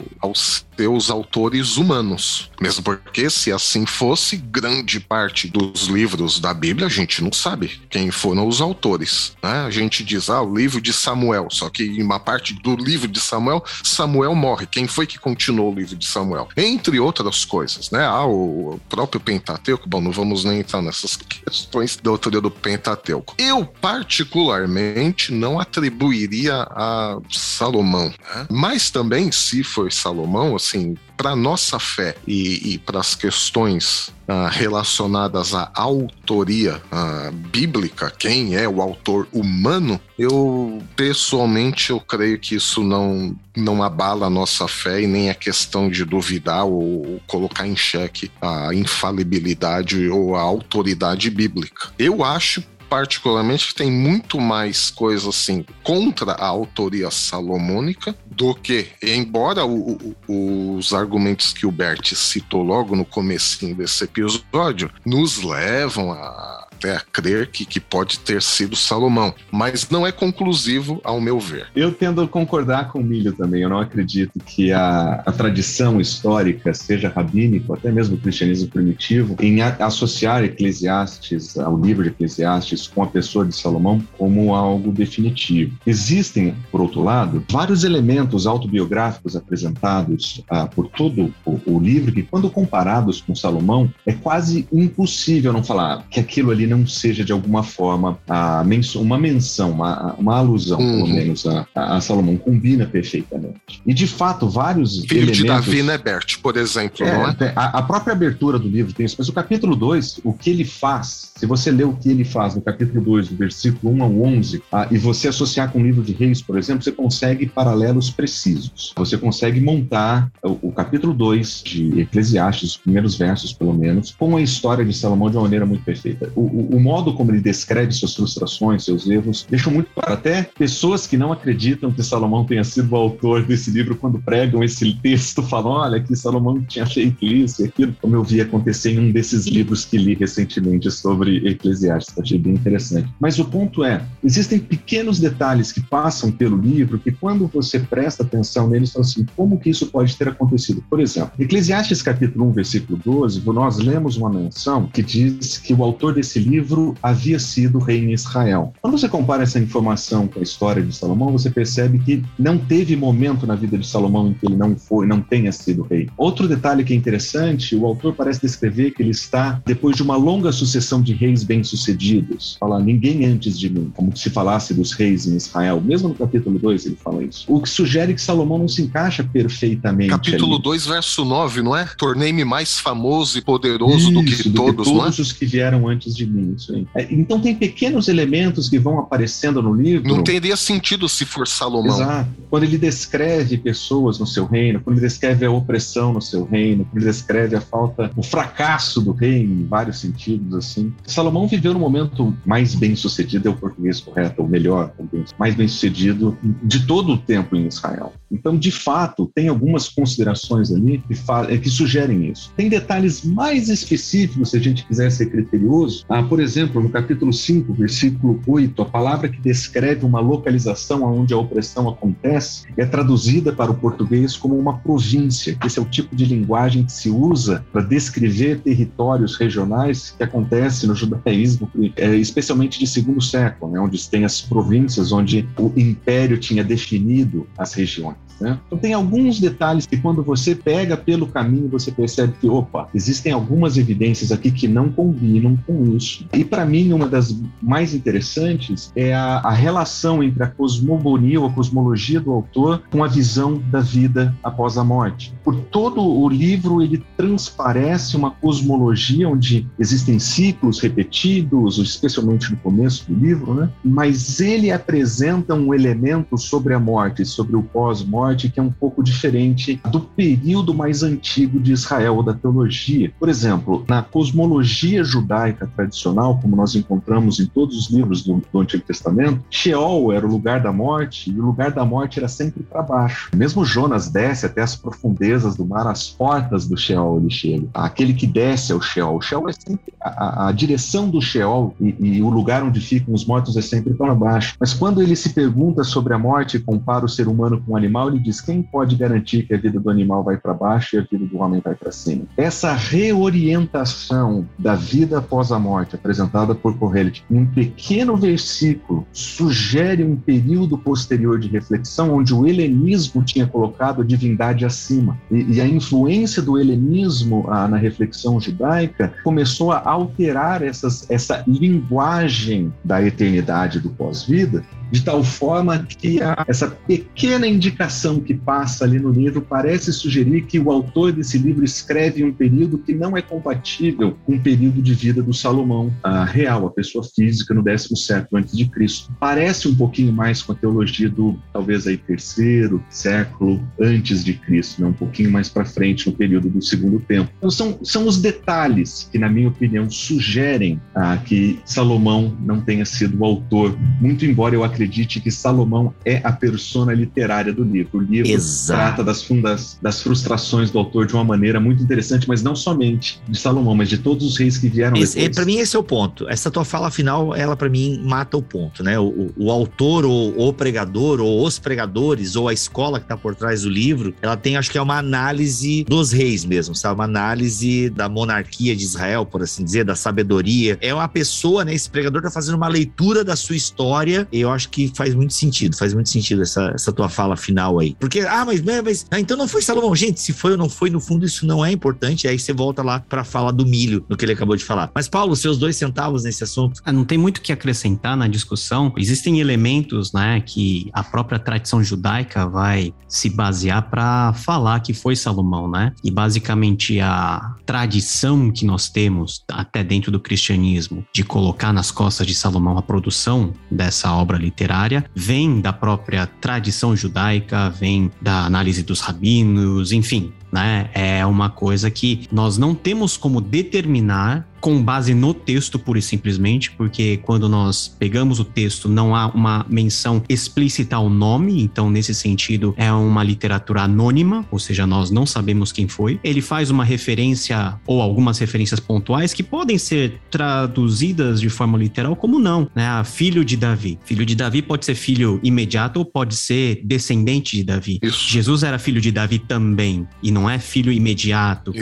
[0.53, 2.49] just seus autores humanos.
[2.59, 7.81] Mesmo porque, se assim fosse, grande parte dos livros da Bíblia a gente não sabe
[7.89, 9.33] quem foram os autores.
[9.41, 9.65] Né?
[9.65, 13.07] A gente diz, ah, o livro de Samuel, só que em uma parte do livro
[13.07, 14.65] de Samuel, Samuel morre.
[14.65, 16.47] Quem foi que continuou o livro de Samuel?
[16.55, 18.05] Entre outras coisas, né?
[18.05, 23.35] Ah, o próprio Pentateuco, bom, não vamos nem entrar nessas questões da autoria do Pentateuco.
[23.37, 28.47] Eu, particularmente, não atribuiria a Salomão, né?
[28.49, 34.47] mas também, se foi Salomão, assim, para nossa fé e, e para as questões uh,
[34.49, 42.55] relacionadas à autoria uh, bíblica, quem é o autor humano, eu pessoalmente eu creio que
[42.55, 47.67] isso não não abala a nossa fé e nem a questão de duvidar ou colocar
[47.67, 51.91] em xeque a infalibilidade ou a autoridade bíblica.
[51.99, 59.65] Eu acho particularmente tem muito mais coisa assim contra a autoria salomônica do que, embora
[59.65, 66.11] o, o, os argumentos que o Bert citou logo no comecinho desse episódio nos levam
[66.11, 71.21] a até a crer que, que pode ter sido Salomão, mas não é conclusivo ao
[71.21, 71.67] meu ver.
[71.73, 73.61] Eu tendo a concordar com o Milho também.
[73.61, 79.37] Eu não acredito que a, a tradição histórica, seja rabínico, até mesmo o cristianismo primitivo,
[79.39, 84.91] em a, associar Eclesiastes, ao livro de Eclesiastes, com a pessoa de Salomão como algo
[84.91, 85.77] definitivo.
[85.85, 92.23] Existem, por outro lado, vários elementos autobiográficos apresentados ah, por todo o, o livro que,
[92.23, 97.31] quando comparados com Salomão, é quase impossível não falar que aquilo ali não seja de
[97.31, 101.03] alguma forma a menção, uma menção, uma, uma alusão, uhum.
[101.03, 102.37] pelo menos, a, a, Salomão.
[102.37, 103.81] Combina perfeitamente.
[103.85, 104.99] E de fato, vários.
[105.01, 107.53] Filho elementos, de Davi, né, Bert, por exemplo, é, não é?
[107.55, 110.65] A, a, própria abertura do livro tem isso, mas o capítulo 2, o que ele
[110.65, 114.21] faz, se você ler o que ele faz no capítulo 2, do versículo 1 ao
[114.21, 118.09] 11, ah, e você associar com o livro de Reis, por exemplo, você consegue paralelos
[118.09, 118.93] precisos.
[118.95, 124.35] Você consegue montar o, o capítulo 2 de Eclesiastes, os primeiros versos, pelo menos, com
[124.35, 126.31] a história de Salomão de uma maneira muito perfeita.
[126.35, 130.13] O, o, modo como ele descreve suas frustrações, seus erros, deixa muito claro.
[130.13, 134.63] Até pessoas que não acreditam que Salomão tenha sido o autor desse livro, quando pregam
[134.63, 138.91] esse texto, falam: olha, que Salomão tinha feito isso e aquilo, como eu vi acontecer
[138.91, 142.17] em um desses livros que li recentemente sobre Eclesiastes.
[142.17, 143.09] Achei bem interessante.
[143.19, 148.23] Mas o ponto é: existem pequenos detalhes que passam pelo livro que, quando você presta
[148.23, 150.83] atenção neles, são assim: como que isso pode ter acontecido?
[150.89, 155.83] Por exemplo, Eclesiastes capítulo 1, versículo 12, nós lemos uma menção que diz que o
[155.83, 158.73] autor desse livro livro havia sido rei em Israel.
[158.81, 162.95] Quando você compara essa informação com a história de Salomão, você percebe que não teve
[162.95, 166.09] momento na vida de Salomão em que ele não foi, não tenha sido rei.
[166.15, 170.15] Outro detalhe que é interessante, o autor parece descrever que ele está depois de uma
[170.15, 172.55] longa sucessão de reis bem-sucedidos.
[172.59, 175.81] Fala ninguém antes de mim, como se falasse dos reis em Israel.
[175.81, 177.45] Mesmo no capítulo 2 ele fala isso.
[177.47, 180.11] O que sugere que Salomão não se encaixa perfeitamente.
[180.11, 181.85] Capítulo 2, verso 9, não é?
[181.97, 185.21] Tornei-me mais famoso e poderoso isso, do que do todos, que todos é?
[185.21, 186.87] os que vieram antes de mim isso aí.
[186.95, 190.07] É, então tem pequenos elementos que vão aparecendo no livro.
[190.07, 191.95] Não teria sentido se for Salomão.
[191.95, 192.29] Exato.
[192.49, 196.85] Quando ele descreve pessoas no seu reino, quando ele descreve a opressão no seu reino,
[196.85, 200.93] quando ele descreve a falta, o fracasso do reino em vários sentidos assim.
[201.05, 204.91] Salomão viveu no momento mais bem sucedido, é o português correto, o melhor,
[205.37, 208.13] mais bem sucedido de todo o tempo em Israel.
[208.31, 211.13] Então, de fato, tem algumas considerações ali que,
[211.49, 212.51] é, que sugerem isso.
[212.57, 216.03] Tem detalhes mais específicos, se a gente quiser ser criterioso.
[216.23, 221.37] Por exemplo, no capítulo 5, versículo 8, a palavra que descreve uma localização onde a
[221.37, 225.57] opressão acontece é traduzida para o português como uma província.
[225.65, 230.87] Esse é o tipo de linguagem que se usa para descrever territórios regionais que acontece
[230.87, 236.37] no judaísmo, é, especialmente de segundo século, né, onde tem as províncias, onde o império
[236.37, 238.17] tinha definido as regiões.
[238.39, 238.59] Né?
[238.67, 243.31] Então tem alguns detalhes que quando você pega pelo caminho você percebe que opa existem
[243.31, 246.25] algumas evidências aqui que não combinam com isso.
[246.33, 251.47] E para mim uma das mais interessantes é a, a relação entre a cosmogonia ou
[251.47, 255.33] a cosmologia do autor com a visão da vida após a morte.
[255.43, 263.11] Por todo o livro ele transparece uma cosmologia onde existem ciclos repetidos, especialmente no começo
[263.11, 263.69] do livro, né?
[263.83, 268.71] Mas ele apresenta um elemento sobre a morte, sobre o pós-morte morte que é um
[268.71, 273.11] pouco diferente do período mais antigo de Israel, da teologia.
[273.19, 278.59] Por exemplo, na cosmologia judaica tradicional, como nós encontramos em todos os livros do, do
[278.59, 282.63] Antigo Testamento, Sheol era o lugar da morte e o lugar da morte era sempre
[282.63, 283.29] para baixo.
[283.35, 287.67] Mesmo Jonas desce até as profundezas do mar, as portas do Sheol ele chega.
[287.73, 289.17] Aquele que desce ao Sheol.
[289.17, 293.13] O Sheol é sempre a, a direção do Sheol e, e o lugar onde ficam
[293.13, 294.55] os mortos é sempre para baixo.
[294.59, 297.77] Mas quando ele se pergunta sobre a morte e compara o ser humano com o
[297.77, 301.01] animal, diz: quem pode garantir que a vida do animal vai para baixo e a
[301.01, 302.23] vida do homem vai para cima?
[302.37, 310.03] Essa reorientação da vida após a morte, apresentada por Correlit em um pequeno versículo, sugere
[310.03, 315.17] um período posterior de reflexão onde o helenismo tinha colocado a divindade acima.
[315.31, 322.73] E, e a influência do helenismo na reflexão judaica começou a alterar essas, essa linguagem
[322.83, 328.99] da eternidade do pós-vida de tal forma que a, essa pequena indicação que passa ali
[328.99, 333.21] no livro parece sugerir que o autor desse livro escreve um período que não é
[333.21, 337.97] compatível com o período de vida do Salomão a real, a pessoa física no décimo
[337.97, 339.11] século antes de Cristo.
[339.19, 344.79] Parece um pouquinho mais com a teologia do talvez aí terceiro século antes de Cristo,
[344.79, 344.87] né?
[344.87, 347.31] um pouquinho mais para frente no período do segundo tempo.
[347.39, 352.85] Então são, são os detalhes que, na minha opinião, sugerem ah, que Salomão não tenha
[352.85, 357.63] sido o autor, muito embora eu acredite acredite que Salomão é a persona literária do
[357.63, 357.99] livro.
[357.99, 358.79] O livro Exato.
[358.79, 363.21] trata das, fundas, das frustrações do autor de uma maneira muito interessante, mas não somente
[363.27, 365.35] de Salomão, mas de todos os reis que vieram esse, depois.
[365.35, 366.27] Para mim, esse é o ponto.
[366.29, 368.99] Essa tua fala final, ela para mim mata o ponto, né?
[368.99, 373.15] O, o, o autor, ou o pregador, ou os pregadores, ou a escola que está
[373.15, 376.95] por trás do livro, ela tem, acho que é uma análise dos reis mesmo, sabe?
[376.95, 380.77] Uma análise da monarquia de Israel, por assim dizer, da sabedoria.
[380.81, 381.73] É uma pessoa, né?
[381.73, 384.27] Esse pregador está fazendo uma leitura da sua história.
[384.31, 387.79] E eu acho que faz muito sentido, faz muito sentido essa, essa tua fala final
[387.79, 387.95] aí.
[387.99, 389.95] Porque, ah, mas, mas ah, então não foi Salomão.
[389.95, 392.27] Gente, se foi ou não foi, no fundo isso não é importante.
[392.27, 394.91] Aí você volta lá para falar do milho, no que ele acabou de falar.
[394.93, 396.81] Mas, Paulo, seus dois centavos nesse assunto.
[396.85, 398.93] Ah, não tem muito o que acrescentar na discussão.
[398.97, 405.15] Existem elementos, né, que a própria tradição judaica vai se basear para falar que foi
[405.15, 405.93] Salomão, né?
[406.03, 412.25] E basicamente a tradição que nós temos até dentro do cristianismo de colocar nas costas
[412.25, 418.83] de Salomão a produção dessa obra literária vem da própria tradição judaica, vem da análise
[418.83, 420.89] dos rabinos, enfim, né?
[420.93, 426.01] É uma coisa que nós não temos como determinar com base no texto, pura e
[426.01, 431.91] simplesmente, porque quando nós pegamos o texto, não há uma menção explícita ao nome, então,
[431.91, 436.17] nesse sentido, é uma literatura anônima, ou seja, nós não sabemos quem foi.
[436.23, 442.15] Ele faz uma referência ou algumas referências pontuais que podem ser traduzidas de forma literal
[442.15, 442.87] como não, né?
[442.87, 443.99] Ah, filho de Davi.
[444.05, 447.99] Filho de Davi pode ser filho imediato ou pode ser descendente de Davi.
[448.01, 448.29] Isso.
[448.29, 451.73] Jesus era filho de Davi também, e não é filho imediato.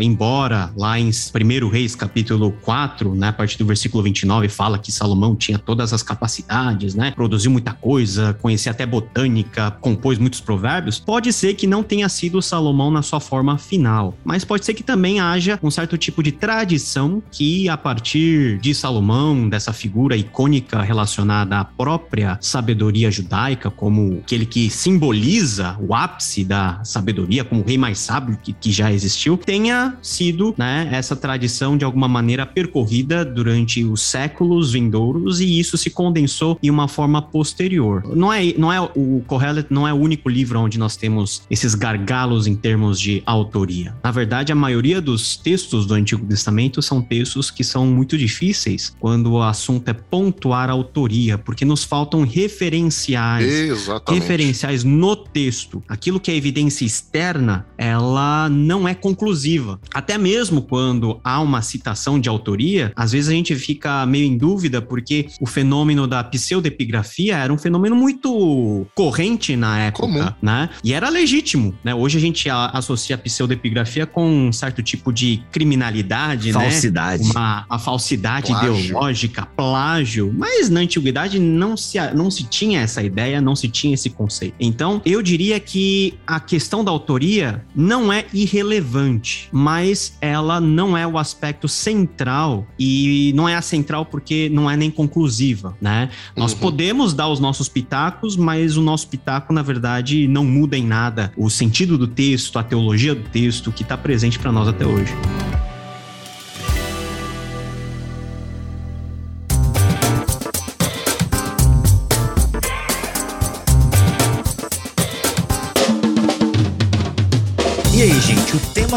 [0.00, 4.78] Embora lá em 1 Reis, capítulo capítulo 4, né, a partir do versículo 29, fala
[4.78, 7.10] que Salomão tinha todas as capacidades, né?
[7.10, 11.00] Produziu muita coisa, conhecia até botânica, compôs muitos provérbios.
[11.00, 14.84] Pode ser que não tenha sido Salomão na sua forma final, mas pode ser que
[14.84, 20.80] também haja um certo tipo de tradição que, a partir de Salomão, dessa figura icônica
[20.80, 27.66] relacionada à própria sabedoria judaica, como aquele que simboliza o ápice da sabedoria, como o
[27.66, 32.46] rei mais sábio que, que já existiu, tenha sido, né, essa tradição de alguma maneira
[32.46, 38.04] percorrida durante os séculos vindouros e isso se condensou em uma forma posterior.
[38.14, 41.74] Não é, não é o Kohelet não é o único livro onde nós temos esses
[41.74, 43.94] gargalos em termos de autoria.
[44.04, 48.94] Na verdade, a maioria dos textos do Antigo Testamento são textos que são muito difíceis
[49.00, 54.20] quando o assunto é pontuar a autoria, porque nos faltam referenciais, Exatamente.
[54.20, 55.82] referenciais no texto.
[55.88, 59.80] Aquilo que é evidência externa, ela não é conclusiva.
[59.94, 64.36] Até mesmo quando há uma citação de autoria, às vezes a gente fica meio em
[64.36, 70.28] dúvida porque o fenômeno da pseudepigrafia era um fenômeno muito corrente na época, Comum.
[70.40, 70.70] né?
[70.82, 71.94] E era legítimo, né?
[71.94, 77.22] Hoje a gente associa a pseudepigrafia com um certo tipo de criminalidade, falsidade.
[77.24, 77.30] né?
[77.30, 78.74] Uma a falsidade plágio.
[78.78, 80.32] ideológica, plágio.
[80.36, 84.54] Mas na antiguidade não se, não se tinha essa ideia, não se tinha esse conceito.
[84.60, 91.06] Então, eu diria que a questão da autoria não é irrelevante, mas ela não é
[91.06, 96.10] o aspecto central e não é a central porque não é nem conclusiva, né?
[96.36, 96.58] Nós uhum.
[96.58, 101.32] podemos dar os nossos pitacos, mas o nosso pitaco, na verdade, não muda em nada
[101.36, 105.12] o sentido do texto, a teologia do texto que está presente para nós até hoje.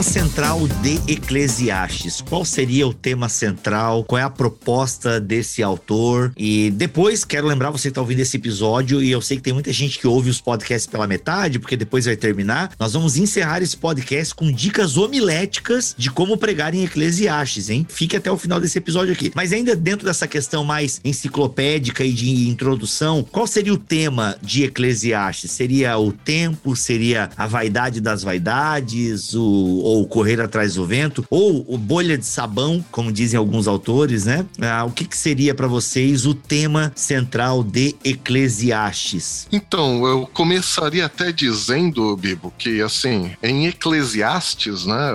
[0.06, 4.04] Central de Eclesiastes, qual seria o tema central?
[4.04, 6.32] Qual é a proposta desse autor?
[6.38, 9.54] E depois, quero lembrar você que está ouvindo esse episódio, e eu sei que tem
[9.54, 12.72] muita gente que ouve os podcasts pela metade, porque depois vai terminar.
[12.80, 17.86] Nós vamos encerrar esse podcast com dicas homiléticas de como pregar em Eclesiastes, hein?
[17.90, 19.32] Fique até o final desse episódio aqui.
[19.36, 24.64] Mas ainda dentro dessa questão mais enciclopédica e de introdução, qual seria o tema de
[24.64, 25.52] Eclesiastes?
[25.52, 26.76] Seria o tempo?
[26.76, 29.34] Seria a vaidade das vaidades?
[29.34, 34.26] o, ou correr atrás do vento, ou o bolha de sabão, como dizem alguns autores,
[34.26, 34.46] né?
[34.62, 39.48] Ah, o que, que seria para vocês o tema central de Eclesiastes?
[39.52, 45.12] Então, eu começaria até dizendo, Bibo, que assim, em Eclesiastes, né,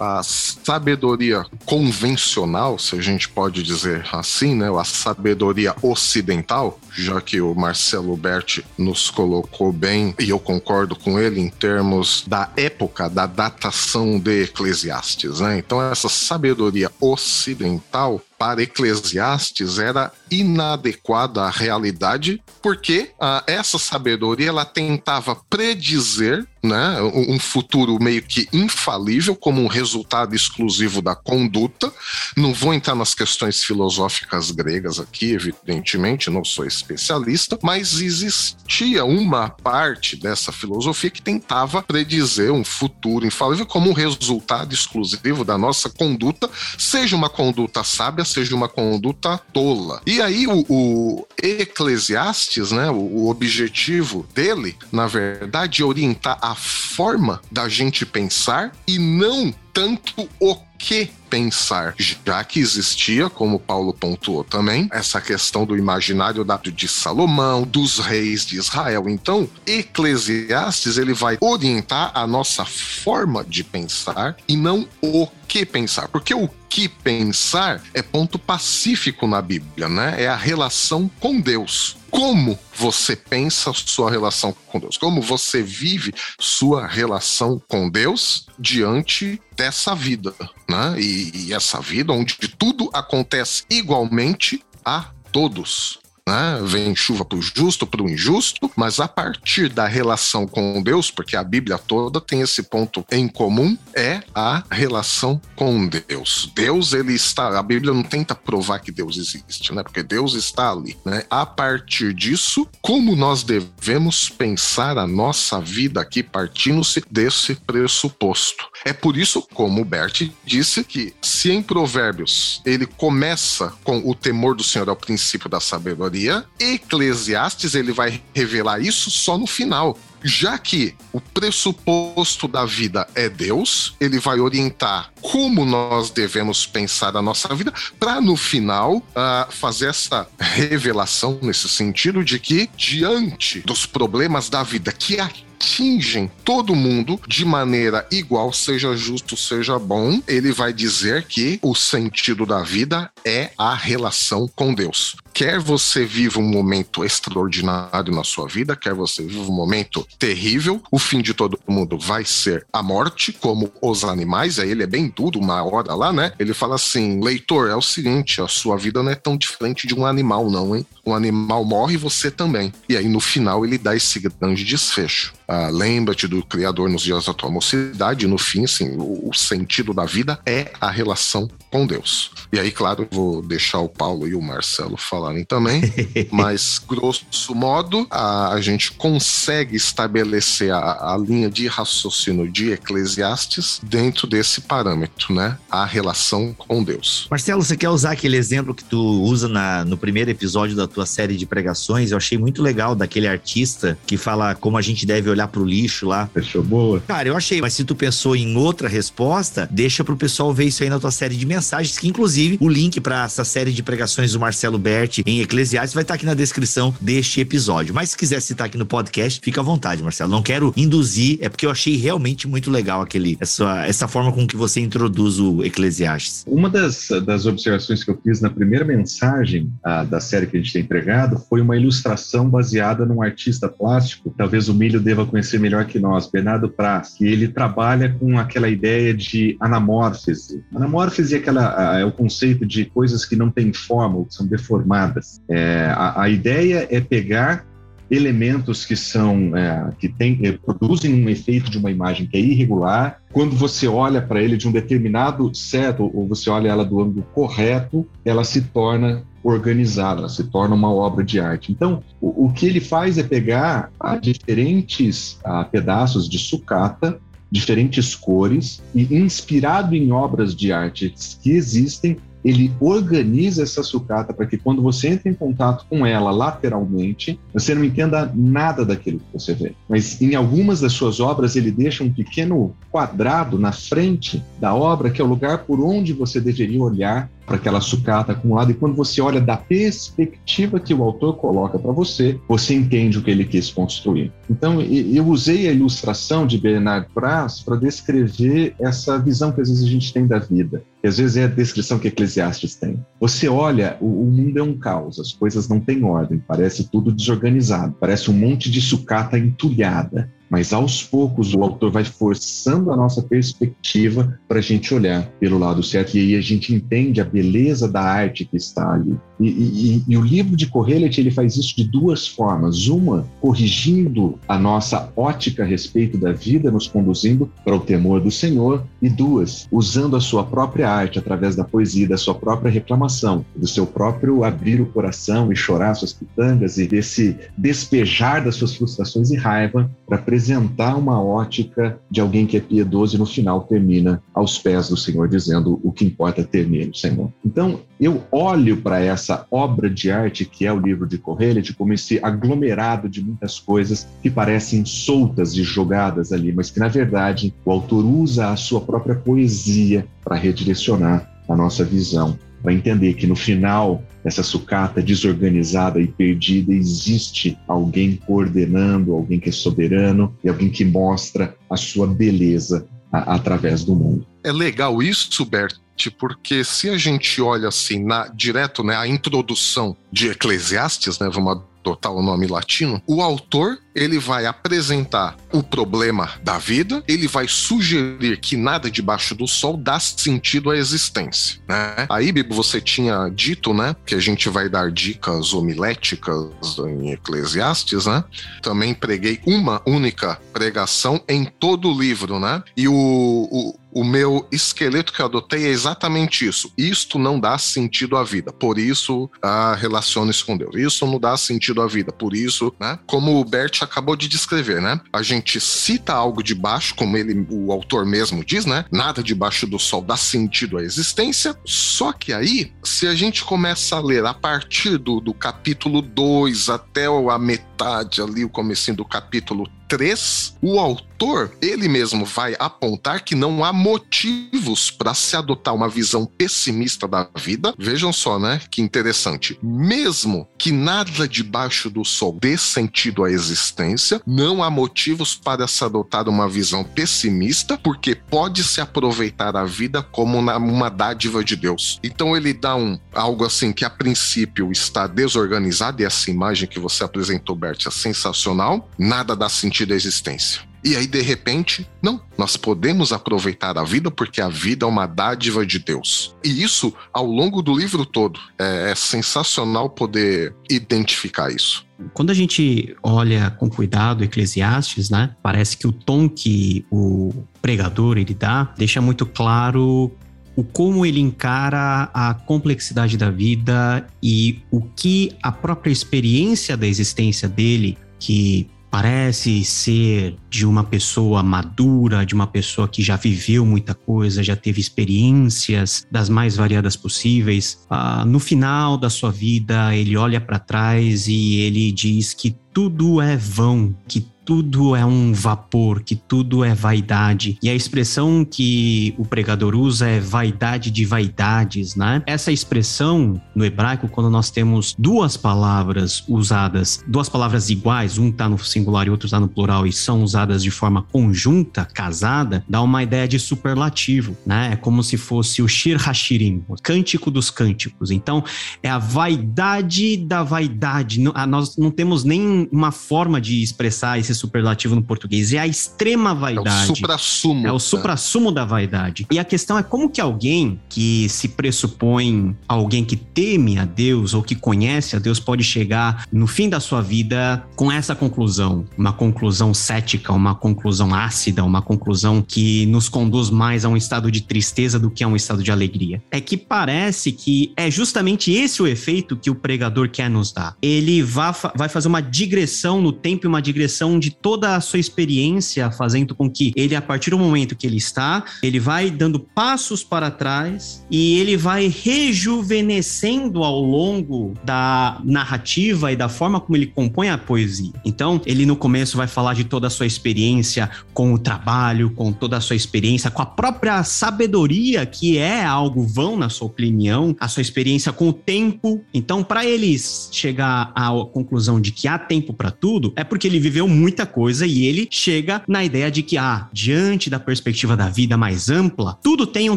[0.00, 7.40] a sabedoria convencional, se a gente pode dizer assim, né, a sabedoria ocidental, já que
[7.40, 13.10] o Marcelo Berti nos colocou bem, e eu concordo com ele em termos da época,
[13.10, 15.40] da datação de Eclesiastes.
[15.40, 15.58] Né?
[15.58, 24.64] Então, essa sabedoria ocidental para Eclesiastes era inadequada à realidade, porque ah, essa sabedoria ela
[24.64, 31.92] tentava predizer né, um futuro meio que infalível como um resultado exclusivo da conduta.
[32.36, 39.48] Não vou entrar nas questões filosóficas gregas aqui, evidentemente, não sou especialista, mas existia uma
[39.48, 45.88] parte dessa filosofia que tentava predizer um futuro infalível como um resultado exclusivo da nossa
[45.88, 50.00] conduta, seja uma conduta sábia, seja uma conduta tola.
[50.06, 56.54] E aí o, o Eclesiastes, né, o, o objetivo dele, na verdade, é orientar a
[56.54, 60.56] forma da gente pensar e não tanto o
[60.86, 67.64] que pensar, já que existia, como Paulo pontuou também, essa questão do imaginário de Salomão,
[67.64, 69.08] dos reis de Israel.
[69.08, 76.06] Então, Eclesiastes ele vai orientar a nossa forma de pensar e não o que pensar,
[76.06, 80.14] porque o que pensar é ponto pacífico na Bíblia, né?
[80.22, 81.96] É a relação com Deus.
[82.16, 84.96] Como você pensa sua relação com Deus?
[84.96, 90.34] Como você vive sua relação com Deus diante dessa vida,
[90.66, 90.98] né?
[90.98, 95.98] E, e essa vida onde tudo acontece igualmente a todos.
[96.28, 96.60] Né?
[96.64, 101.08] Vem chuva para o justo, para o injusto, mas a partir da relação com Deus,
[101.08, 106.50] porque a Bíblia toda tem esse ponto em comum, é a relação com Deus.
[106.54, 107.56] Deus, ele está.
[107.56, 109.84] A Bíblia não tenta provar que Deus existe, né?
[109.84, 111.22] Porque Deus está ali, né?
[111.30, 118.66] A partir disso, como nós devemos pensar a nossa vida aqui, partindo-se desse pressuposto.
[118.84, 124.14] É por isso, como o Bert disse, que se em Provérbios ele começa com o
[124.14, 126.15] temor do Senhor ao princípio da sabedoria,
[126.58, 129.98] Eclesiastes ele vai revelar isso só no final.
[130.24, 137.16] Já que o pressuposto da vida é Deus, ele vai orientar como nós devemos pensar
[137.16, 143.60] a nossa vida, para no final uh, fazer essa revelação nesse sentido de que, diante
[143.60, 149.76] dos problemas da vida que aqui atingem todo mundo de maneira igual, seja justo, seja
[149.80, 155.16] bom, ele vai dizer que o sentido da vida é a relação com Deus.
[155.34, 160.80] Quer você viva um momento extraordinário na sua vida, quer você viva um momento terrível,
[160.90, 164.58] o fim de todo mundo vai ser a morte, como os animais.
[164.58, 166.32] Aí ele é bem duro, uma hora lá, né?
[166.38, 169.94] Ele fala assim: leitor, é o seguinte, a sua vida não é tão diferente de
[169.94, 170.86] um animal, não, hein?
[171.06, 172.72] Um animal morre, você também.
[172.88, 175.32] E aí no final ele dá esse grande desfecho.
[175.48, 178.26] Ah, Lembra-te do Criador nos dias da tua mocidade.
[178.26, 182.32] No fim, assim, o, o, sentido da vida é a relação com Deus.
[182.52, 185.82] E aí, claro, vou deixar o Paulo e o Marcelo falarem também,
[186.32, 193.80] mas grosso modo, a, a gente consegue estabelecer a, a, linha de raciocínio de Eclesiastes
[193.82, 195.58] dentro desse parâmetro, né?
[195.70, 197.26] A relação com Deus.
[197.30, 201.06] Marcelo, você quer usar aquele exemplo que tu usa na, no primeiro episódio da tua
[201.06, 202.10] série de pregações?
[202.10, 206.06] Eu achei muito legal daquele artista que fala como a gente deve olhar pro lixo
[206.06, 206.26] lá.
[206.32, 207.02] Fechou boa?
[207.06, 210.82] Cara, eu achei, mas se tu pensou em outra resposta, deixa pro pessoal ver isso
[210.82, 214.32] aí na tua série de mensagens, que inclusive o link para essa série de pregações
[214.32, 217.94] do Marcelo Berti em Eclesiastes vai estar tá aqui na descrição deste episódio.
[217.94, 220.30] Mas se quiser citar aqui no podcast, fica à vontade, Marcelo.
[220.30, 224.46] Não quero induzir, é porque eu achei realmente muito legal aquele essa, essa forma com
[224.46, 226.42] que você introduz o Eclesiastes.
[226.46, 230.60] Uma das, das observações que eu fiz na primeira mensagem a, da série que a
[230.60, 235.58] gente tem empregado foi uma ilustração baseada num artista plástico, talvez o Milho deva conhecer
[235.58, 240.64] melhor que nós, Bernardo Praz, que ele trabalha com aquela ideia de anamórfese.
[240.74, 245.40] Anamórfese é, aquela, é o conceito de coisas que não têm forma, que são deformadas.
[245.48, 247.66] É, a, a ideia é pegar
[248.10, 252.40] elementos que são é, que tem, é, produzem um efeito de uma imagem que é
[252.40, 253.20] irregular.
[253.32, 257.26] Quando você olha para ele de um determinado certo ou você olha ela do ângulo
[257.34, 261.70] correto, ela se torna organizada, se torna uma obra de arte.
[261.70, 267.18] Então, o, o que ele faz é pegar a diferentes a, pedaços de sucata
[267.48, 272.16] diferentes cores e inspirado em obras de arte que existem,
[272.46, 277.74] ele organiza essa sucata para que quando você entra em contato com ela lateralmente, você
[277.74, 279.74] não entenda nada daquilo que você vê.
[279.88, 285.10] Mas em algumas das suas obras, ele deixa um pequeno quadrado na frente da obra,
[285.10, 288.72] que é o lugar por onde você deveria olhar para aquela sucata acumulada.
[288.72, 293.22] E quando você olha da perspectiva que o autor coloca para você, você entende o
[293.22, 294.32] que ele quis construir.
[294.50, 299.84] Então, eu usei a ilustração de Bernard Praz para descrever essa visão que às vezes
[299.84, 300.82] a gente tem da vida.
[301.06, 302.98] E às vezes é a descrição que Eclesiastes tem.
[303.20, 307.12] Você olha, o, o mundo é um caos, as coisas não têm ordem, parece tudo
[307.12, 310.28] desorganizado, parece um monte de sucata entulhada.
[310.50, 315.58] Mas aos poucos o autor vai forçando a nossa perspectiva para a gente olhar pelo
[315.58, 319.16] lado certo e aí a gente entende a beleza da arte que está ali.
[319.38, 322.86] E, e, e, o livro de Correlet ele faz isso de duas formas.
[322.88, 328.30] Uma, corrigindo a nossa ótica a respeito da vida, nos conduzindo para o temor do
[328.30, 328.84] Senhor.
[329.00, 333.66] E duas, usando a sua própria arte através da poesia, da sua própria reclamação, do
[333.66, 339.30] seu próprio abrir o coração e chorar suas pitangas e desse despejar das suas frustrações
[339.30, 344.22] e raiva para apresentar uma ótica de alguém que é piedoso e no final termina
[344.34, 347.32] aos pés do Senhor dizendo o que importa é nele, Senhor.
[347.44, 351.94] Então, eu olho para essa obra de arte que é o livro de Correia, como
[351.94, 357.54] esse aglomerado de muitas coisas que parecem soltas e jogadas ali, mas que na verdade
[357.64, 362.36] o autor usa a sua própria poesia para redirecionar a nossa visão,
[362.66, 369.50] para entender que no final dessa sucata desorganizada e perdida existe alguém coordenando, alguém que
[369.50, 374.26] é soberano e alguém que mostra a sua beleza a, através do mundo.
[374.42, 375.76] É legal isso, Bert,
[376.18, 381.62] porque se a gente olha assim na direto, né, a introdução de Eclesiastes, né, vamos
[381.78, 387.48] adotar o nome latino, o autor ele vai apresentar o problema da vida, ele vai
[387.48, 392.06] sugerir que nada debaixo do sol dá sentido à existência, né?
[392.10, 398.04] Aí, Bibo, você tinha dito, né, que a gente vai dar dicas homiléticas em Eclesiastes,
[398.04, 398.22] né?
[398.62, 402.62] Também preguei uma única pregação em todo o livro, né?
[402.76, 406.70] E o, o o meu esqueleto que eu adotei é exatamente isso.
[406.76, 410.76] Isto não dá sentido à vida, por isso ah, relacione-se com Deus.
[410.76, 412.98] Isso não dá sentido à vida, por isso, né?
[413.06, 415.00] Como o Bert acabou de descrever, né?
[415.12, 418.84] A gente cita algo de baixo, como ele, o autor mesmo diz, né?
[418.90, 421.56] Nada debaixo do sol dá sentido à existência.
[421.64, 426.68] Só que aí, se a gente começa a ler a partir do, do capítulo 2
[426.68, 432.54] até a metade ali, o comecinho do capítulo 3, o autor autor, ele mesmo vai
[432.58, 437.74] apontar que não há motivos para se adotar uma visão pessimista da vida.
[437.78, 438.60] Vejam só, né?
[438.70, 439.58] Que interessante.
[439.62, 445.82] Mesmo que nada debaixo do sol dê sentido à existência, não há motivos para se
[445.82, 451.98] adotar uma visão pessimista, porque pode se aproveitar a vida como uma dádiva de Deus.
[452.02, 456.78] Então ele dá um algo assim que a princípio está desorganizado, e essa imagem que
[456.78, 460.60] você apresentou, Bert, é sensacional, nada dá sentido à existência.
[460.86, 465.04] E aí, de repente, não, nós podemos aproveitar a vida porque a vida é uma
[465.04, 466.32] dádiva de Deus.
[466.44, 471.84] E isso, ao longo do livro todo, é, é sensacional poder identificar isso.
[472.14, 478.16] Quando a gente olha com cuidado Eclesiastes, né, parece que o tom que o pregador
[478.16, 480.12] ele dá deixa muito claro
[480.54, 486.86] o como ele encara a complexidade da vida e o que a própria experiência da
[486.86, 493.64] existência dele, que parece ser de uma pessoa madura, de uma pessoa que já viveu
[493.66, 497.84] muita coisa, já teve experiências das mais variadas possíveis.
[497.90, 503.20] Ah, no final da sua vida, ele olha para trás e ele diz que tudo
[503.20, 507.58] é vão, que tudo é um vapor, que tudo é vaidade.
[507.60, 512.22] E a expressão que o pregador usa é vaidade de vaidades, né?
[512.24, 518.48] Essa expressão no hebraico, quando nós temos duas palavras usadas, duas palavras iguais, um está
[518.48, 522.80] no singular e outro está no plural, e são usadas de forma conjunta, casada, dá
[522.80, 524.70] uma ideia de superlativo, né?
[524.74, 528.12] É como se fosse o Shir Hashirim, o cântico dos cânticos.
[528.12, 528.44] Então,
[528.80, 531.20] é a vaidade da vaidade.
[531.48, 536.34] Nós não temos nem uma forma de expressar esse superlativo no português, é a extrema
[536.34, 536.68] vaidade.
[536.68, 537.66] É o supra-sumo.
[537.66, 539.26] É o supra-sumo da vaidade.
[539.30, 544.34] E a questão é como que alguém que se pressupõe alguém que teme a Deus
[544.34, 548.84] ou que conhece a Deus pode chegar no fim da sua vida com essa conclusão,
[548.96, 554.30] uma conclusão cética, uma conclusão ácida, uma conclusão que nos conduz mais a um estado
[554.30, 556.22] de tristeza do que a um estado de alegria.
[556.30, 560.76] É que parece que é justamente esse o efeito que o pregador quer nos dar.
[560.82, 564.98] Ele vai, vai fazer uma digressão no tempo e uma digressão de toda a sua
[564.98, 569.38] experiência, fazendo com que ele, a partir do momento que ele está, ele vai dando
[569.38, 576.76] passos para trás e ele vai rejuvenescendo ao longo da narrativa e da forma como
[576.76, 577.92] ele compõe a poesia.
[578.04, 582.32] Então, ele no começo vai falar de toda a sua experiência com o trabalho, com
[582.32, 587.36] toda a sua experiência, com a própria sabedoria, que é algo vão, na sua opinião,
[587.38, 589.04] a sua experiência com o tempo.
[589.14, 593.60] Então, para eles chegar à conclusão de que há tempo para tudo, é porque ele
[593.60, 597.94] viveu muito muita coisa e ele chega na ideia de que, ah, diante da perspectiva
[597.94, 599.76] da vida mais ampla, tudo tem um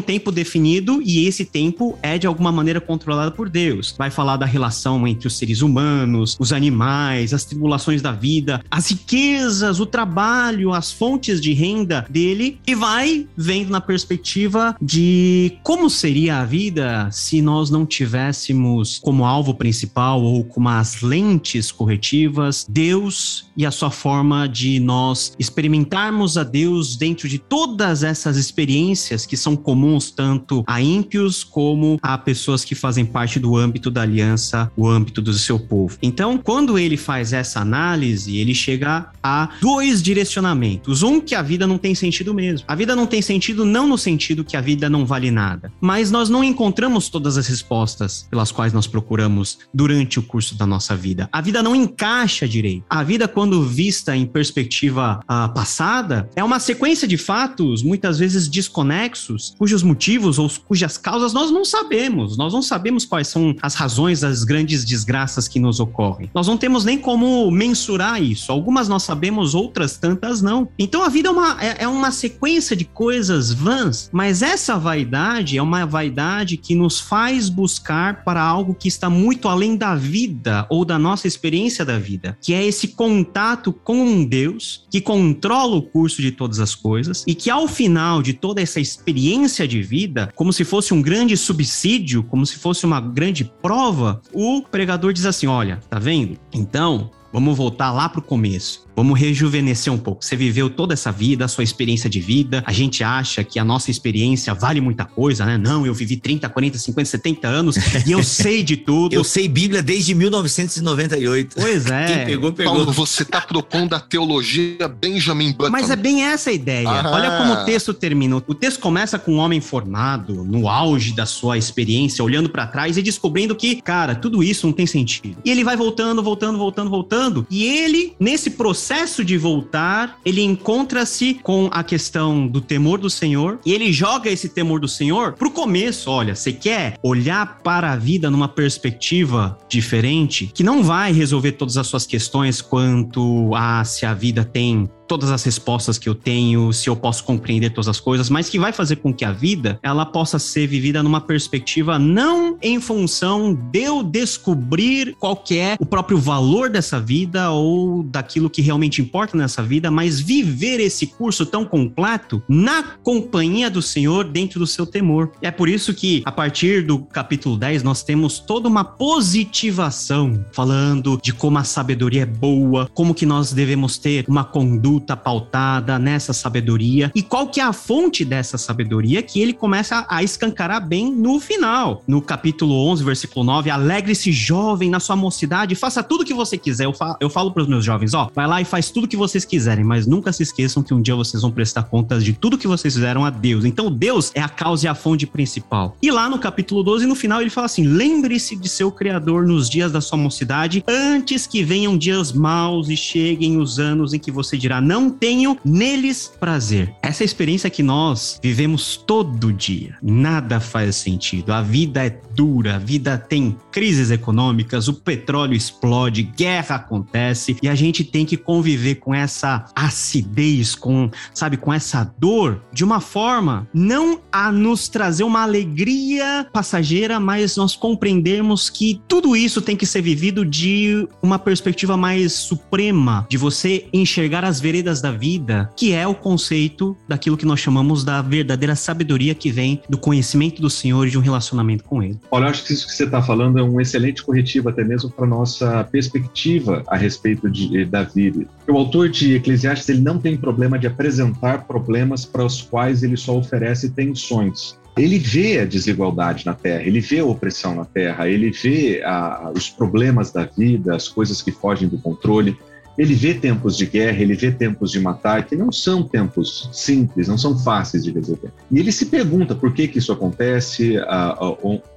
[0.00, 3.94] tempo definido e esse tempo é de alguma maneira controlado por Deus.
[3.98, 8.88] Vai falar da relação entre os seres humanos, os animais, as tribulações da vida, as
[8.88, 15.90] riquezas, o trabalho, as fontes de renda dele e vai vendo na perspectiva de como
[15.90, 22.64] seria a vida se nós não tivéssemos como alvo principal ou como as lentes corretivas
[22.66, 28.36] Deus e a sua forma forma de nós experimentarmos a Deus dentro de todas essas
[28.36, 33.90] experiências que são comuns tanto a ímpios como a pessoas que fazem parte do âmbito
[33.90, 35.98] da aliança, o âmbito do seu povo.
[36.00, 41.02] Então, quando ele faz essa análise, ele chega a dois direcionamentos.
[41.02, 42.64] Um que a vida não tem sentido mesmo.
[42.68, 46.10] A vida não tem sentido não no sentido que a vida não vale nada, mas
[46.10, 50.94] nós não encontramos todas as respostas pelas quais nós procuramos durante o curso da nossa
[50.94, 51.28] vida.
[51.32, 52.84] A vida não encaixa direito.
[52.88, 58.48] A vida quando vista em perspectiva uh, passada, é uma sequência de fatos, muitas vezes
[58.48, 62.36] desconexos, cujos motivos ou cujas causas nós não sabemos.
[62.36, 66.30] Nós não sabemos quais são as razões das grandes desgraças que nos ocorrem.
[66.34, 68.52] Nós não temos nem como mensurar isso.
[68.52, 70.68] Algumas nós sabemos, outras tantas não.
[70.78, 75.56] Então a vida é uma, é, é uma sequência de coisas vãs, mas essa vaidade
[75.56, 80.66] é uma vaidade que nos faz buscar para algo que está muito além da vida
[80.68, 85.76] ou da nossa experiência da vida, que é esse contato com um Deus que controla
[85.76, 89.82] o curso de todas as coisas e que ao final de toda essa experiência de
[89.82, 95.12] vida, como se fosse um grande subsídio, como se fosse uma grande prova, o pregador
[95.12, 96.38] diz assim: olha, tá vendo?
[96.52, 98.90] Então, Vamos voltar lá pro começo.
[98.96, 100.22] Vamos rejuvenescer um pouco.
[100.22, 102.62] Você viveu toda essa vida, a sua experiência de vida.
[102.66, 105.56] A gente acha que a nossa experiência vale muita coisa, né?
[105.56, 107.76] Não, eu vivi 30, 40, 50, 70 anos
[108.06, 109.14] e eu sei de tudo.
[109.14, 111.56] eu sei Bíblia desde 1998.
[111.56, 112.06] Pois é.
[112.06, 112.74] Quem pegou, pegou.
[112.74, 115.70] Paulo, você tá propondo a teologia Benjamin Button.
[115.70, 116.88] Mas é bem essa a ideia.
[116.88, 117.10] Ah.
[117.10, 118.36] Olha como o texto termina.
[118.36, 122.98] O texto começa com um homem formado, no auge da sua experiência, olhando para trás
[122.98, 125.38] e descobrindo que, cara, tudo isso não tem sentido.
[125.44, 127.19] E ele vai voltando, voltando, voltando, voltando.
[127.50, 133.10] E ele, nesse processo, processo de voltar, ele encontra-se com a questão do temor do
[133.10, 136.10] Senhor e ele joga esse temor do Senhor pro começo.
[136.10, 141.76] Olha, você quer olhar para a vida numa perspectiva diferente, que não vai resolver todas
[141.76, 146.72] as suas questões quanto a se a vida tem todas as respostas que eu tenho,
[146.72, 149.76] se eu posso compreender todas as coisas, mas que vai fazer com que a vida
[149.82, 155.76] ela possa ser vivida numa perspectiva não em função de eu descobrir qual que é
[155.80, 161.08] o próprio valor dessa vida ou daquilo que realmente importa nessa vida, mas viver esse
[161.08, 165.32] curso tão completo na companhia do Senhor dentro do seu temor.
[165.42, 171.18] É por isso que a partir do capítulo 10 nós temos toda uma positivação falando
[171.20, 175.98] de como a sabedoria é boa, como que nós devemos ter uma conduta conduta pautada
[175.98, 177.10] nessa sabedoria.
[177.14, 181.40] E qual que é a fonte dessa sabedoria que ele começa a escancarar bem no
[181.40, 182.02] final.
[182.06, 186.84] No capítulo 11, versículo 9, alegre-se jovem na sua mocidade, faça tudo que você quiser.
[186.84, 189.16] Eu, fa eu falo para os meus jovens, ó, vai lá e faz tudo que
[189.16, 192.58] vocês quiserem, mas nunca se esqueçam que um dia vocês vão prestar contas de tudo
[192.58, 193.64] que vocês fizeram a Deus.
[193.64, 195.96] Então Deus é a causa e a fonte principal.
[196.02, 199.68] E lá no capítulo 12, no final, ele fala assim: lembre-se de seu Criador nos
[199.68, 204.30] dias da sua mocidade, antes que venham dias maus e cheguem os anos em que
[204.30, 206.92] você dirá: não tenho neles prazer.
[207.00, 209.96] Essa é experiência que nós vivemos todo dia.
[210.02, 211.52] Nada faz sentido.
[211.52, 217.68] A vida é dura, a vida tem crises econômicas, o petróleo explode, guerra acontece e
[217.68, 222.98] a gente tem que conviver com essa acidez, com, sabe, com essa dor de uma
[222.98, 229.76] forma não a nos trazer uma alegria passageira, mas nós compreendermos que tudo isso tem
[229.76, 235.12] que ser vivido de uma perspectiva mais suprema, de você enxergar as veredas veredas da
[235.12, 239.98] vida, que é o conceito daquilo que nós chamamos da verdadeira sabedoria que vem do
[239.98, 242.18] conhecimento do Senhor e de um relacionamento com Ele.
[242.30, 245.10] Olha, eu acho que isso que você está falando é um excelente corretivo até mesmo
[245.10, 248.46] para nossa perspectiva a respeito de, da vida.
[248.66, 253.16] O autor de Eclesiastes ele não tem problema de apresentar problemas para os quais ele
[253.16, 258.28] só oferece tensões ele vê a desigualdade na Terra, ele vê a opressão na Terra,
[258.28, 262.58] ele vê a, os problemas da vida, as coisas que fogem do controle.
[263.00, 267.28] Ele vê tempos de guerra, ele vê tempos de matar, que não são tempos simples,
[267.28, 268.52] não são fáceis de resolver.
[268.70, 270.96] E ele se pergunta por que, que isso acontece.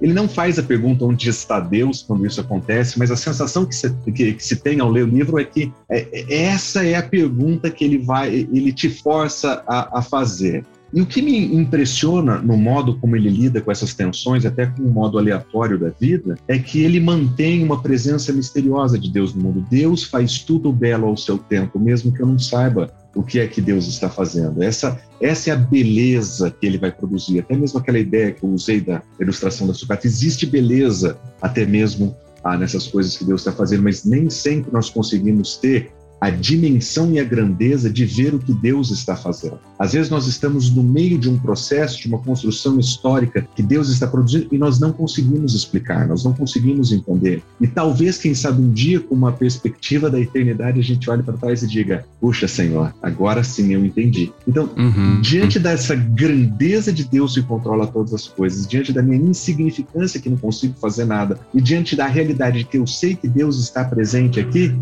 [0.00, 3.76] ele não faz a pergunta onde está Deus quando isso acontece, mas a sensação que
[3.76, 6.94] se, que, que se tem ao ler o livro é que é, é, essa é
[6.94, 10.64] a pergunta que ele vai, ele te força a, a fazer.
[10.94, 14.82] E o que me impressiona no modo como ele lida com essas tensões, até com
[14.82, 19.42] o modo aleatório da vida, é que ele mantém uma presença misteriosa de Deus no
[19.42, 19.66] mundo.
[19.68, 23.46] Deus faz tudo belo ao seu tempo, mesmo que eu não saiba o que é
[23.48, 24.62] que Deus está fazendo.
[24.62, 27.40] Essa, essa é a beleza que ele vai produzir.
[27.40, 30.06] Até mesmo aquela ideia que eu usei da ilustração da sucata.
[30.06, 32.14] Existe beleza até mesmo
[32.44, 35.90] ah, nessas coisas que Deus está fazendo, mas nem sempre nós conseguimos ter
[36.24, 39.58] a dimensão e a grandeza de ver o que Deus está fazendo.
[39.78, 43.90] Às vezes nós estamos no meio de um processo, de uma construção histórica que Deus
[43.90, 47.42] está produzindo e nós não conseguimos explicar, nós não conseguimos entender.
[47.60, 51.34] E talvez, quem sabe, um dia, com uma perspectiva da eternidade, a gente olhe para
[51.34, 54.32] trás e diga: Puxa, Senhor, agora sim eu entendi.
[54.48, 55.20] Então, uhum.
[55.20, 60.30] diante dessa grandeza de Deus que controla todas as coisas, diante da minha insignificância que
[60.30, 63.84] não consigo fazer nada, e diante da realidade de que eu sei que Deus está
[63.84, 64.74] presente aqui,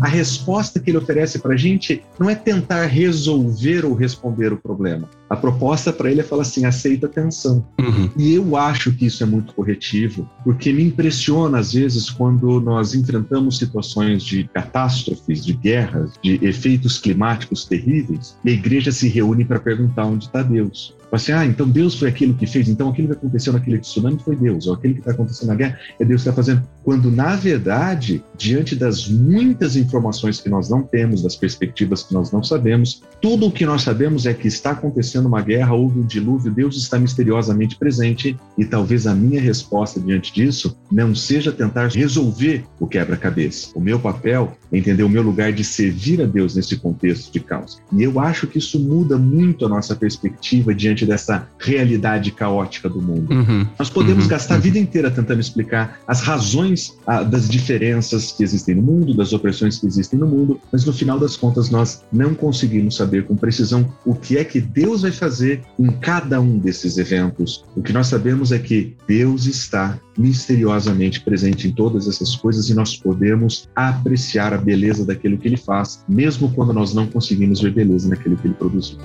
[0.00, 4.56] a resposta que ele oferece para a gente não é tentar resolver ou responder o
[4.56, 5.08] problema.
[5.28, 7.64] A proposta para ele é falar assim: aceita a tensão.
[7.78, 8.10] Uhum.
[8.16, 12.94] E eu acho que isso é muito corretivo, porque me impressiona às vezes quando nós
[12.94, 19.44] enfrentamos situações de catástrofes, de guerras, de efeitos climáticos terríveis, e a igreja se reúne
[19.44, 20.94] para perguntar onde está Deus.
[21.12, 24.36] Assim, ah, então Deus foi aquilo que fez, então aquilo que aconteceu naquele tsunami foi
[24.36, 26.62] Deus, ou aquilo que está acontecendo na guerra é Deus que está fazendo.
[26.84, 32.32] Quando, na verdade, diante das muitas informações que nós não temos, das perspectivas que nós
[32.32, 36.06] não sabemos, tudo o que nós sabemos é que está acontecendo uma guerra, houve um
[36.06, 41.88] dilúvio, Deus está misteriosamente presente e talvez a minha resposta diante disso não seja tentar
[41.88, 43.70] resolver o quebra-cabeça.
[43.74, 47.40] O meu papel é entender o meu lugar de servir a Deus nesse contexto de
[47.40, 47.80] caos.
[47.92, 52.88] E eu acho que isso muda muito a nossa perspectiva diante diante dessa realidade caótica
[52.88, 53.32] do mundo.
[53.32, 54.60] Uhum, Nós podemos uhum, gastar uhum.
[54.60, 59.32] a vida inteira tentando explicar as razões ah, das diferenças que existem no mundo, das
[59.32, 63.36] opressões que existem no mundo, mas no final das contas nós não conseguimos saber com
[63.36, 67.64] precisão o que é que Deus vai fazer em cada um desses eventos.
[67.76, 72.74] O que nós sabemos é que Deus está misteriosamente presente em todas essas coisas e
[72.74, 77.72] nós podemos apreciar a beleza daquilo que ele faz, mesmo quando nós não conseguimos ver
[77.72, 78.98] beleza naquilo que ele produziu.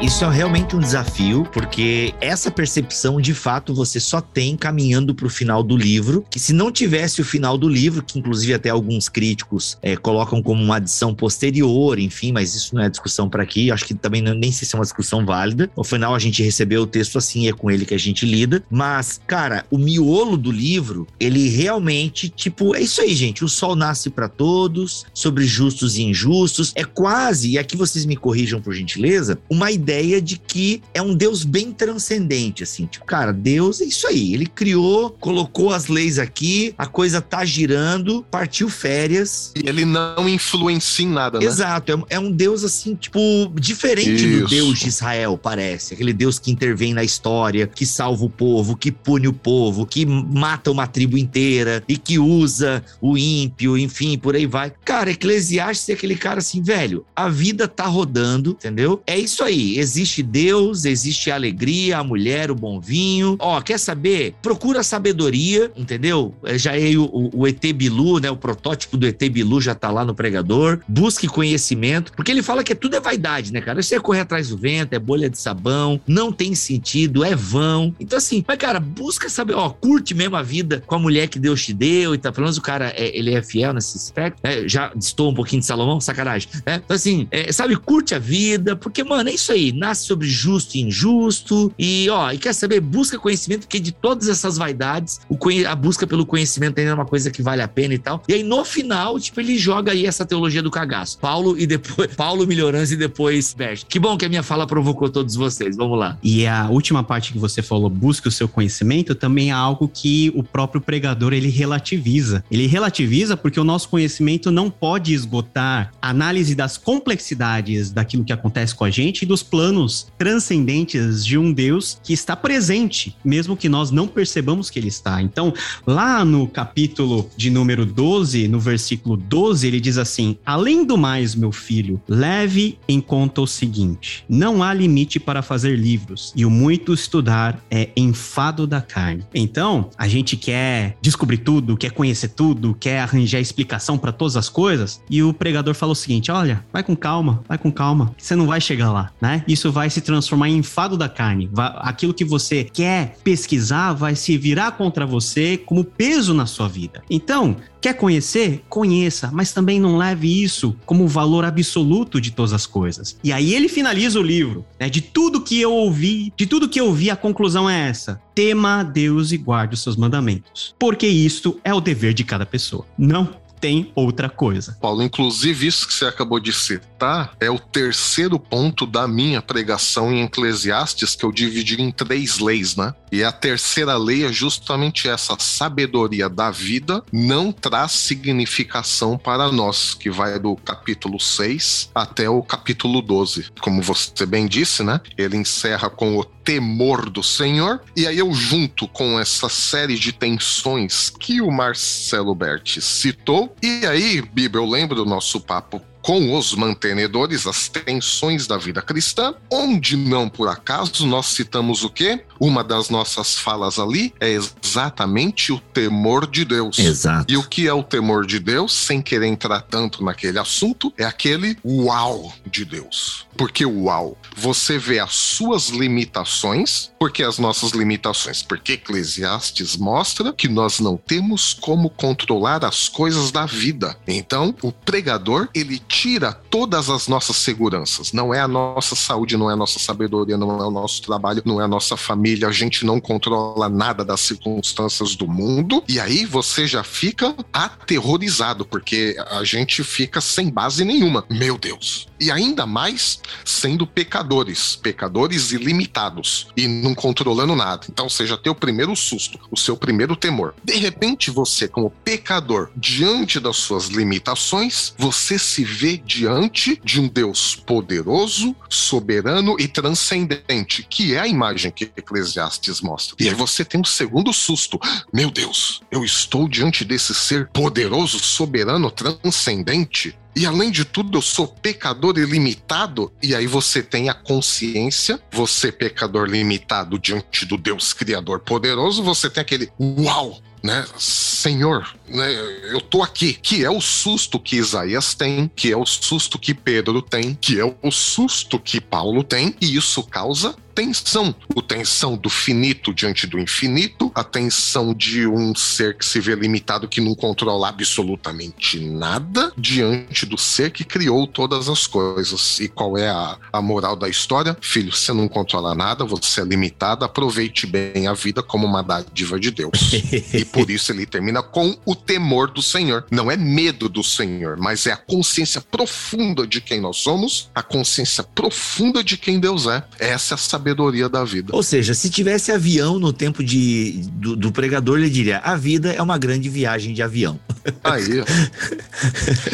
[0.00, 5.26] Isso é realmente um desafio, porque essa percepção, de fato, você só tem caminhando para
[5.26, 8.70] o final do livro, que se não tivesse o final do livro, que inclusive até
[8.70, 13.42] alguns críticos é, colocam como uma adição posterior, enfim, mas isso não é discussão para
[13.42, 15.68] aqui, acho que também não, nem sei se é uma discussão válida.
[15.76, 18.62] No final a gente recebeu o texto assim, é com ele que a gente lida,
[18.70, 23.74] mas, cara, o miolo do livro, ele realmente, tipo, é isso aí, gente, o sol
[23.74, 28.72] nasce para todos, sobre justos e injustos, é quase, e aqui vocês me corrijam por
[28.72, 32.84] gentileza, uma ideia ideia de que é um Deus bem transcendente, assim.
[32.84, 34.34] Tipo, cara, Deus é isso aí.
[34.34, 39.52] Ele criou, colocou as leis aqui, a coisa tá girando, partiu férias.
[39.56, 41.46] E ele não influencia em nada, né?
[41.46, 41.92] Exato.
[42.10, 43.20] É, é um Deus, assim, tipo,
[43.54, 44.42] diferente isso.
[44.42, 45.94] do Deus de Israel, parece.
[45.94, 50.04] Aquele Deus que intervém na história, que salva o povo, que pune o povo, que
[50.04, 54.70] mata uma tribo inteira e que usa o ímpio, enfim, por aí vai.
[54.84, 59.02] Cara, Eclesiastes é aquele cara assim, velho, a vida tá rodando, entendeu?
[59.06, 63.36] É isso aí existe Deus, existe a alegria, a mulher, o bom vinho.
[63.38, 64.34] Ó, quer saber?
[64.42, 66.34] Procura sabedoria, entendeu?
[66.44, 68.30] É, já é o, o, o ET Bilu, né?
[68.30, 70.80] O protótipo do ET Bilu já tá lá no pregador.
[70.88, 73.82] Busque conhecimento, porque ele fala que tudo é vaidade, né, cara?
[73.82, 77.94] Você é correr atrás do vento, é bolha de sabão, não tem sentido, é vão.
[78.00, 81.38] Então, assim, mas, cara, busca saber, ó, curte mesmo a vida com a mulher que
[81.38, 84.68] Deus te deu e tá falando, o cara, é, ele é fiel nesse aspecto, né?
[84.68, 86.80] Já distou um pouquinho de Salomão, sacanagem, né?
[86.84, 90.76] Então, assim, é, sabe, curte a vida, porque, mano, é isso aí nasce sobre justo
[90.76, 91.72] e injusto.
[91.78, 92.80] E, ó, e quer saber?
[92.80, 95.20] Busca conhecimento, porque de todas essas vaidades,
[95.66, 98.22] a busca pelo conhecimento ainda é uma coisa que vale a pena e tal.
[98.28, 101.18] E aí, no final, tipo, ele joga aí essa teologia do cagaço.
[101.18, 102.08] Paulo e depois.
[102.16, 103.84] Paulo Melhorança e depois Bert.
[103.88, 105.76] Que bom que a minha fala provocou todos vocês.
[105.76, 106.18] Vamos lá.
[106.22, 110.32] E a última parte que você falou, busca o seu conhecimento, também é algo que
[110.34, 112.44] o próprio pregador ele relativiza.
[112.50, 118.32] Ele relativiza porque o nosso conhecimento não pode esgotar a análise das complexidades daquilo que
[118.32, 123.16] acontece com a gente e dos planos planos transcendentes de um Deus que está presente,
[123.24, 125.20] mesmo que nós não percebamos que ele está.
[125.20, 125.52] Então,
[125.84, 131.34] lá no capítulo de número 12, no versículo 12, ele diz assim: Além do mais,
[131.34, 136.50] meu filho, leve em conta o seguinte: não há limite para fazer livros, e o
[136.50, 139.24] muito estudar é enfado da carne.
[139.34, 144.48] Então, a gente quer descobrir tudo, quer conhecer tudo, quer arranjar explicação para todas as
[144.48, 148.36] coisas, e o pregador fala o seguinte: olha, vai com calma, vai com calma, você
[148.36, 149.42] não vai chegar lá, né?
[149.48, 151.50] Isso vai se transformar em enfado da carne.
[151.78, 157.02] aquilo que você quer pesquisar vai se virar contra você como peso na sua vida.
[157.10, 158.64] Então, Quer conhecer?
[158.68, 163.16] Conheça, mas também não leve isso como valor absoluto de todas as coisas.
[163.22, 164.90] E aí ele finaliza o livro, né?
[164.90, 168.80] De tudo que eu ouvi, de tudo que eu vi, a conclusão é essa: tema
[168.80, 172.84] a Deus e guarde os seus mandamentos, porque isto é o dever de cada pessoa.
[172.98, 173.28] Não
[173.60, 174.76] tem outra coisa.
[174.80, 176.97] Paulo, inclusive isso que você acabou de citar
[177.38, 182.76] é o terceiro ponto da minha pregação em Eclesiastes, que eu dividi em três leis,
[182.76, 182.94] né?
[183.10, 189.94] E a terceira lei é justamente essa: sabedoria da vida não traz significação para nós,
[189.94, 193.46] que vai do capítulo 6 até o capítulo 12.
[193.60, 195.00] Como você bem disse, né?
[195.16, 197.82] Ele encerra com o temor do Senhor.
[197.94, 203.54] E aí eu junto com essa série de tensões que o Marcelo Berti citou.
[203.62, 208.80] E aí, Bíblia, eu lembro do nosso papo com os mantenedores, as tensões da vida
[208.80, 212.24] cristã, onde não por acaso nós citamos o quê?
[212.40, 216.78] Uma das nossas falas ali é exatamente o temor de Deus.
[216.78, 217.30] Exato.
[217.30, 221.04] E o que é o temor de Deus, sem querer entrar tanto naquele assunto, é
[221.04, 223.26] aquele uau de Deus.
[223.36, 230.48] Porque uau, você vê as suas limitações, porque as nossas limitações, porque Eclesiastes mostra que
[230.48, 233.94] nós não temos como controlar as coisas da vida.
[234.06, 238.12] Então, o pregador, ele tira todas as nossas seguranças.
[238.12, 241.42] Não é a nossa saúde, não é a nossa sabedoria, não é o nosso trabalho,
[241.44, 242.46] não é a nossa família.
[242.46, 245.82] A gente não controla nada das circunstâncias do mundo.
[245.88, 251.24] E aí você já fica aterrorizado, porque a gente fica sem base nenhuma.
[251.28, 252.06] Meu Deus.
[252.20, 257.86] E ainda mais sendo pecadores, pecadores ilimitados e não controlando nada.
[257.90, 260.54] Então seja teu primeiro susto, o seu primeiro temor.
[260.62, 267.08] De repente você, como pecador, diante das suas limitações, você se vê diante de um
[267.08, 273.16] Deus poderoso, soberano e transcendente, que é a imagem que Eclesiastes mostra.
[273.18, 274.78] E aí você tem um segundo susto.
[275.12, 280.16] Meu Deus, eu estou diante desse ser poderoso, soberano, transcendente.
[280.34, 283.12] E além de tudo, eu sou pecador ilimitado.
[283.22, 289.28] E aí você tem a consciência, você pecador limitado diante do Deus Criador poderoso, você
[289.28, 290.84] tem aquele uau, né?
[290.96, 292.26] Senhor, né,
[292.70, 296.52] eu tô aqui, que é o susto que Isaías tem, que é o susto que
[296.52, 301.34] Pedro tem, que é o susto que Paulo tem, e isso causa tensão.
[301.56, 306.36] O tensão do finito diante do infinito, a tensão de um ser que se vê
[306.36, 312.60] limitado, que não controla absolutamente nada, diante do ser que criou todas as coisas.
[312.60, 314.56] E qual é a, a moral da história?
[314.60, 319.40] Filho, você não controla nada, você é limitado, aproveite bem a vida como uma dádiva
[319.40, 319.92] de Deus.
[320.32, 323.04] e por isso ele termina com o temor do Senhor.
[323.10, 327.64] Não é medo do Senhor, mas é a consciência profunda de quem nós somos, a
[327.64, 329.82] consciência profunda de quem Deus é.
[329.98, 331.54] Essa é a sabedoria da vida.
[331.54, 335.92] Ou seja, se tivesse avião no tempo de, do, do pregador, ele diria: a vida
[335.92, 337.38] é uma grande viagem de avião.
[337.84, 338.24] Aí.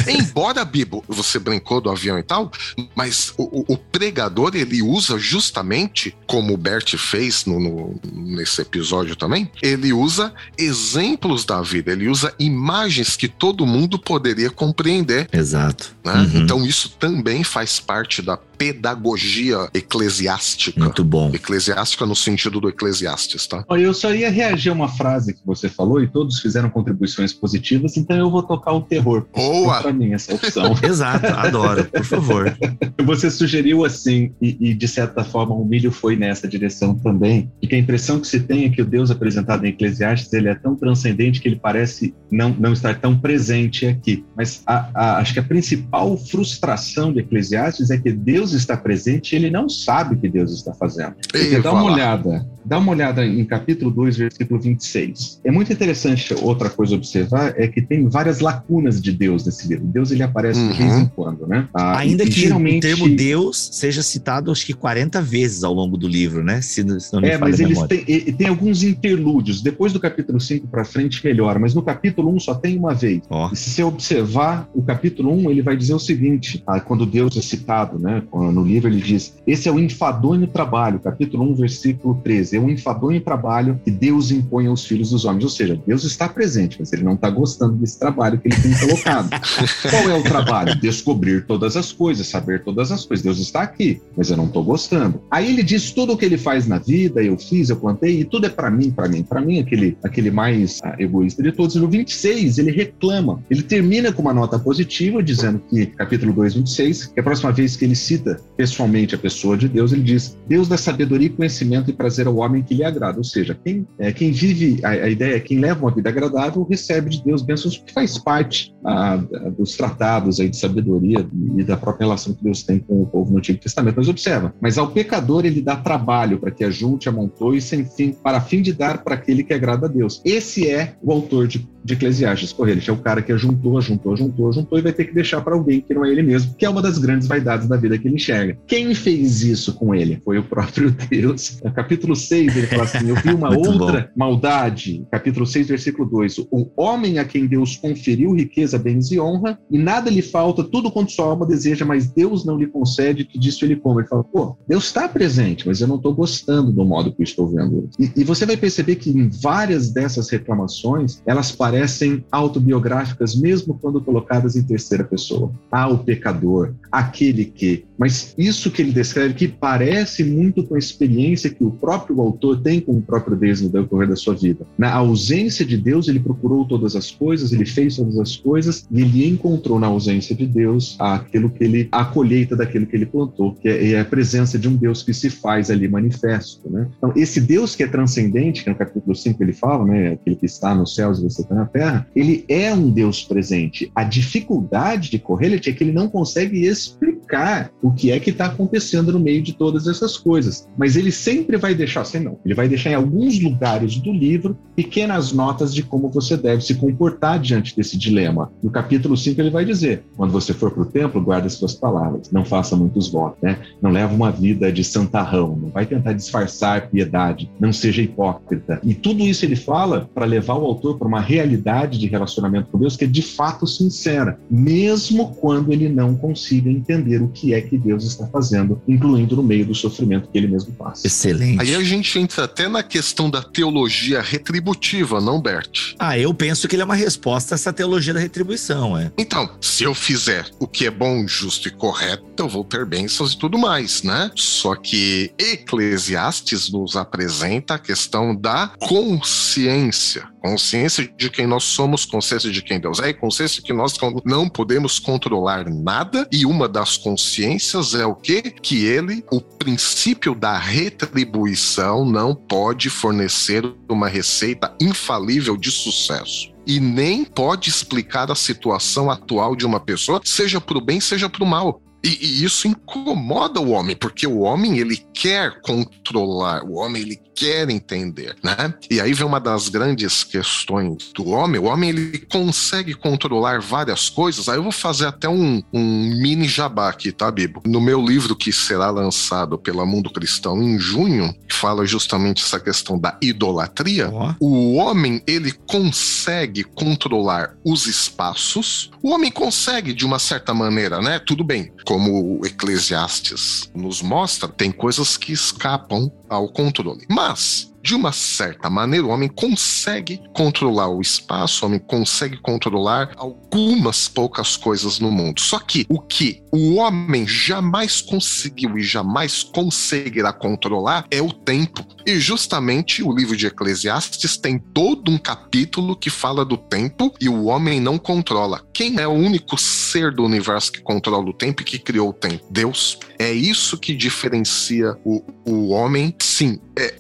[0.09, 2.51] Embora, Bibo, você brincou do avião e tal,
[2.95, 9.17] mas o, o, pregador ele usa justamente, como o Bert fez no, no, nesse episódio
[9.17, 15.29] também, ele usa exemplos da vida, ele usa imagens que todo mundo poderia compreender.
[15.33, 15.95] Exato.
[16.05, 16.15] Né?
[16.15, 16.43] Uhum.
[16.43, 20.81] Então isso também faz parte da pedagogia eclesiástica.
[20.81, 21.31] Muito bom.
[21.35, 23.65] Eclesiástica no sentido do Eclesiastes, tá?
[23.71, 27.97] Eu só ia reagir a uma frase que você falou e todos fizeram contribuições positivas,
[27.97, 29.27] então eu vou tocar o terror.
[29.35, 29.83] Boa!
[29.83, 30.75] Para mim, essa opção.
[30.83, 32.57] Exato, adoro, por favor.
[33.05, 37.67] Você sugeriu assim, e, e, de certa forma o milho foi nessa direção também, e
[37.67, 40.55] que a impressão que se tem é que o Deus apresentado em Eclesiastes ele é
[40.55, 44.25] tão transcendente que ele parece não, não estar tão presente aqui.
[44.37, 49.33] Mas a, a, acho que a principal frustração de Eclesiastes é que Deus está presente
[49.33, 51.15] e ele não sabe o que Deus está fazendo.
[51.33, 55.41] Ei, dá uma olhada, dá uma olhada em capítulo 2, versículo 26.
[55.45, 59.87] É muito interessante outra coisa observar é que tem várias lacunas de Deus nesse livro.
[59.87, 60.73] Deus ele aparece uhum.
[60.73, 61.69] de vez em quando, né?
[61.75, 62.79] Ah, Ainda que geralmente...
[62.79, 66.61] o termo Deus seja citado acho que 40 vezes ao longo do livro, né?
[66.61, 69.63] Se, se não me é, mas eles têm, tem alguns interlúdios.
[69.63, 73.23] Depois do capítulo 5 para frente melhora, mas no capítulo 1 só tem uma vez.
[73.29, 73.49] Oh.
[73.53, 77.37] E se você observar o capítulo 1, ele vai dizer o seguinte, ah, quando Deus
[77.37, 78.23] é citado, né?
[78.35, 82.57] No livro ele diz: "Esse é o enfadonho trabalho", capítulo 1, versículo 13.
[82.57, 85.45] É o enfadonho trabalho que Deus impõe aos filhos dos homens.
[85.45, 88.75] Ou seja, Deus está presente, mas ele não está gostando desse trabalho que ele tem
[88.79, 89.31] colocado.
[89.91, 90.75] Qual é o trabalho?
[90.81, 93.25] Descobrir todas as coisas, saber todas as coisas.
[93.25, 95.21] Deus está aqui, mas eu não estou gostando.
[95.31, 98.25] Aí ele diz tudo o que ele faz na vida, eu fiz, eu plantei, e
[98.25, 101.75] tudo é para mim, para mim, para mim, aquele, aquele mais ah, egoísta de todos.
[101.77, 103.43] E no 26, ele reclama.
[103.51, 107.77] Ele termina com uma nota positiva, dizendo que, capítulo 2, 26, que a próxima vez
[107.77, 108.24] que ele cita
[108.57, 112.63] pessoalmente a pessoa de Deus, ele diz: Deus dá sabedoria, conhecimento e prazer ao homem
[112.63, 113.19] que lhe agrada.
[113.19, 116.67] Ou seja, quem, é, quem vive, a, a ideia é quem leva uma vida agradável
[116.69, 119.17] recebe de Deus bênçãos que faz parte a,
[119.57, 123.33] dos tratados aí de sabedoria e da própria relação que Deus tem com o povo
[123.33, 123.97] no Antigo Testamento.
[123.97, 128.41] Mas observa, mas ao pecador ele dá trabalho para que ajunte, amontoe, sem fim, para
[128.41, 130.21] fim de dar para aquele que agrada a Deus.
[130.25, 132.53] Esse é o autor de, de Eclesiastes.
[132.53, 135.55] Correio, é o cara que ajuntou, ajuntou, ajuntou, ajuntou e vai ter que deixar para
[135.55, 138.09] alguém que não é ele mesmo, que é uma das grandes vaidades da vida que
[138.09, 138.57] ele enxerga.
[138.67, 140.21] Quem fez isso com ele?
[140.25, 141.59] Foi o próprio Deus.
[141.63, 144.09] No capítulo 6, ele fala assim: Eu vi uma outra bom.
[144.17, 145.07] maldade.
[145.11, 146.39] Capítulo 6, versículo 2.
[146.51, 150.91] O homem a quem Deus conferiu riqueza, bens e honra, e nada lhe falta, tudo
[150.91, 154.03] quanto sua alma deseja, mas Deus não lhe concede, que disso ele come.
[154.03, 157.25] Ele fala: Pô, Deus está presente, mas eu não estou gostando do modo que eu
[157.25, 157.89] estou vendo.
[157.99, 164.01] E, e você vai perceber que em várias dessas reclamações, elas parecem autobiográficas, mesmo quando
[164.01, 165.53] colocadas em terceira pessoa.
[165.71, 167.85] Ah, o pecador, aquele que.
[168.05, 172.61] Mas isso que ele descreve que parece muito com a experiência que o próprio autor
[172.61, 174.67] tem com o próprio Deus no decorrer da sua vida.
[174.77, 179.01] Na ausência de Deus, ele procurou todas as coisas, ele fez todas as coisas e
[179.01, 183.55] ele encontrou na ausência de Deus aquilo que ele, a colheita daquilo que ele plantou,
[183.55, 186.87] que é, é a presença de um Deus que se faz ali manifesto, né?
[186.99, 190.45] Então, esse Deus que é transcendente, que no capítulo 5 ele fala, né, aquele que
[190.45, 193.91] está nos céus e você está na terra, ele é um Deus presente.
[193.95, 198.47] A dificuldade de Correlet é que ele não consegue explicar o que é que está
[198.47, 202.55] acontecendo no meio de todas essas coisas, mas ele sempre vai deixar, assim não, ele
[202.55, 207.39] vai deixar em alguns lugares do livro pequenas notas de como você deve se comportar
[207.39, 208.51] diante desse dilema.
[208.63, 211.75] No capítulo 5 ele vai dizer, quando você for para o templo, guarde as suas
[211.75, 213.59] palavras, não faça muitos votos, né?
[213.81, 218.81] não leva uma vida de santarrão, não vai tentar disfarçar piedade, não seja hipócrita.
[218.83, 222.79] E tudo isso ele fala para levar o autor para uma realidade de relacionamento com
[222.79, 227.61] Deus que é de fato sincera, mesmo quando ele não consiga entender o que é
[227.61, 231.07] que Deus está fazendo, incluindo no meio do sofrimento que ele mesmo passa.
[231.07, 231.61] Excelente.
[231.61, 235.95] Aí a gente entra até na questão da teologia retributiva, não, Bert?
[235.99, 239.13] Ah, eu penso que ele é uma resposta a essa teologia da retribuição, é.
[239.19, 243.33] Então, se eu fizer o que é bom, justo e correto, eu vou ter bênçãos
[243.33, 244.31] e tudo mais, né?
[244.35, 252.51] Só que Eclesiastes nos apresenta a questão da consciência Consciência de quem nós somos, consciência
[252.51, 253.95] de quem Deus é, e consciência que nós
[254.27, 256.29] não podemos controlar nada.
[256.31, 258.43] E uma das consciências é o quê?
[258.43, 266.79] Que ele, o princípio da retribuição, não pode fornecer uma receita infalível de sucesso e
[266.79, 271.43] nem pode explicar a situação atual de uma pessoa, seja para o bem, seja para
[271.43, 271.81] o mal.
[272.05, 277.19] E, e, isso incomoda o homem, porque o homem ele quer controlar, o homem ele
[277.35, 278.75] quer entender, né?
[278.91, 281.61] E aí vem uma das grandes questões do homem.
[281.61, 284.49] O homem ele consegue controlar várias coisas.
[284.49, 285.83] Aí eu vou fazer até um, um
[286.21, 287.63] mini jabá aqui, tá, Bibo?
[287.67, 292.61] No meu livro que será lançado pela Mundo Cristão em junho, que fala justamente essa
[292.61, 294.11] questão da idolatria.
[294.11, 294.35] Oh.
[294.47, 298.91] O homem ele consegue controlar os espaços.
[299.03, 301.19] O homem consegue de uma certa maneira, né?
[301.19, 301.73] Tudo bem.
[301.85, 307.07] Como o Eclesiastes nos mostra, tem coisas que escapam ao controle.
[307.09, 313.13] Mas de uma certa maneira, o homem consegue controlar o espaço, o homem consegue controlar
[313.15, 315.39] algumas poucas coisas no mundo.
[315.39, 321.85] Só que o que o homem jamais conseguiu e jamais conseguirá controlar é o tempo.
[322.07, 327.29] E justamente o livro de Eclesiastes tem todo um capítulo que fala do tempo e
[327.29, 328.67] o homem não controla.
[328.73, 332.15] Quem é o único ser do universo que controla o tempo e que criou o
[332.15, 332.47] tempo?
[332.51, 332.99] Deus.
[333.19, 336.97] É isso que diferencia o, o homem, sim, é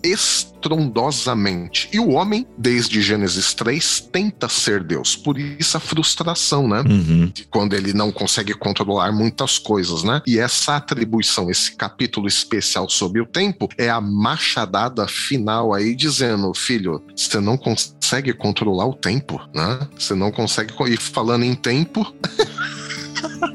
[0.64, 1.88] estrondosamente.
[1.92, 5.14] E o homem, desde Gênesis 3, tenta ser Deus.
[5.14, 6.80] Por isso a frustração, né?
[6.80, 7.32] Uhum.
[7.50, 10.22] Quando ele não consegue controlar muitas coisas, né?
[10.26, 16.52] E essa atribuição, esse capítulo especial sobre o tempo, é a machadada final aí dizendo:
[16.54, 19.86] filho, você não consegue controlar o tempo, né?
[19.98, 20.72] Você não consegue.
[20.88, 22.14] E falando em tempo.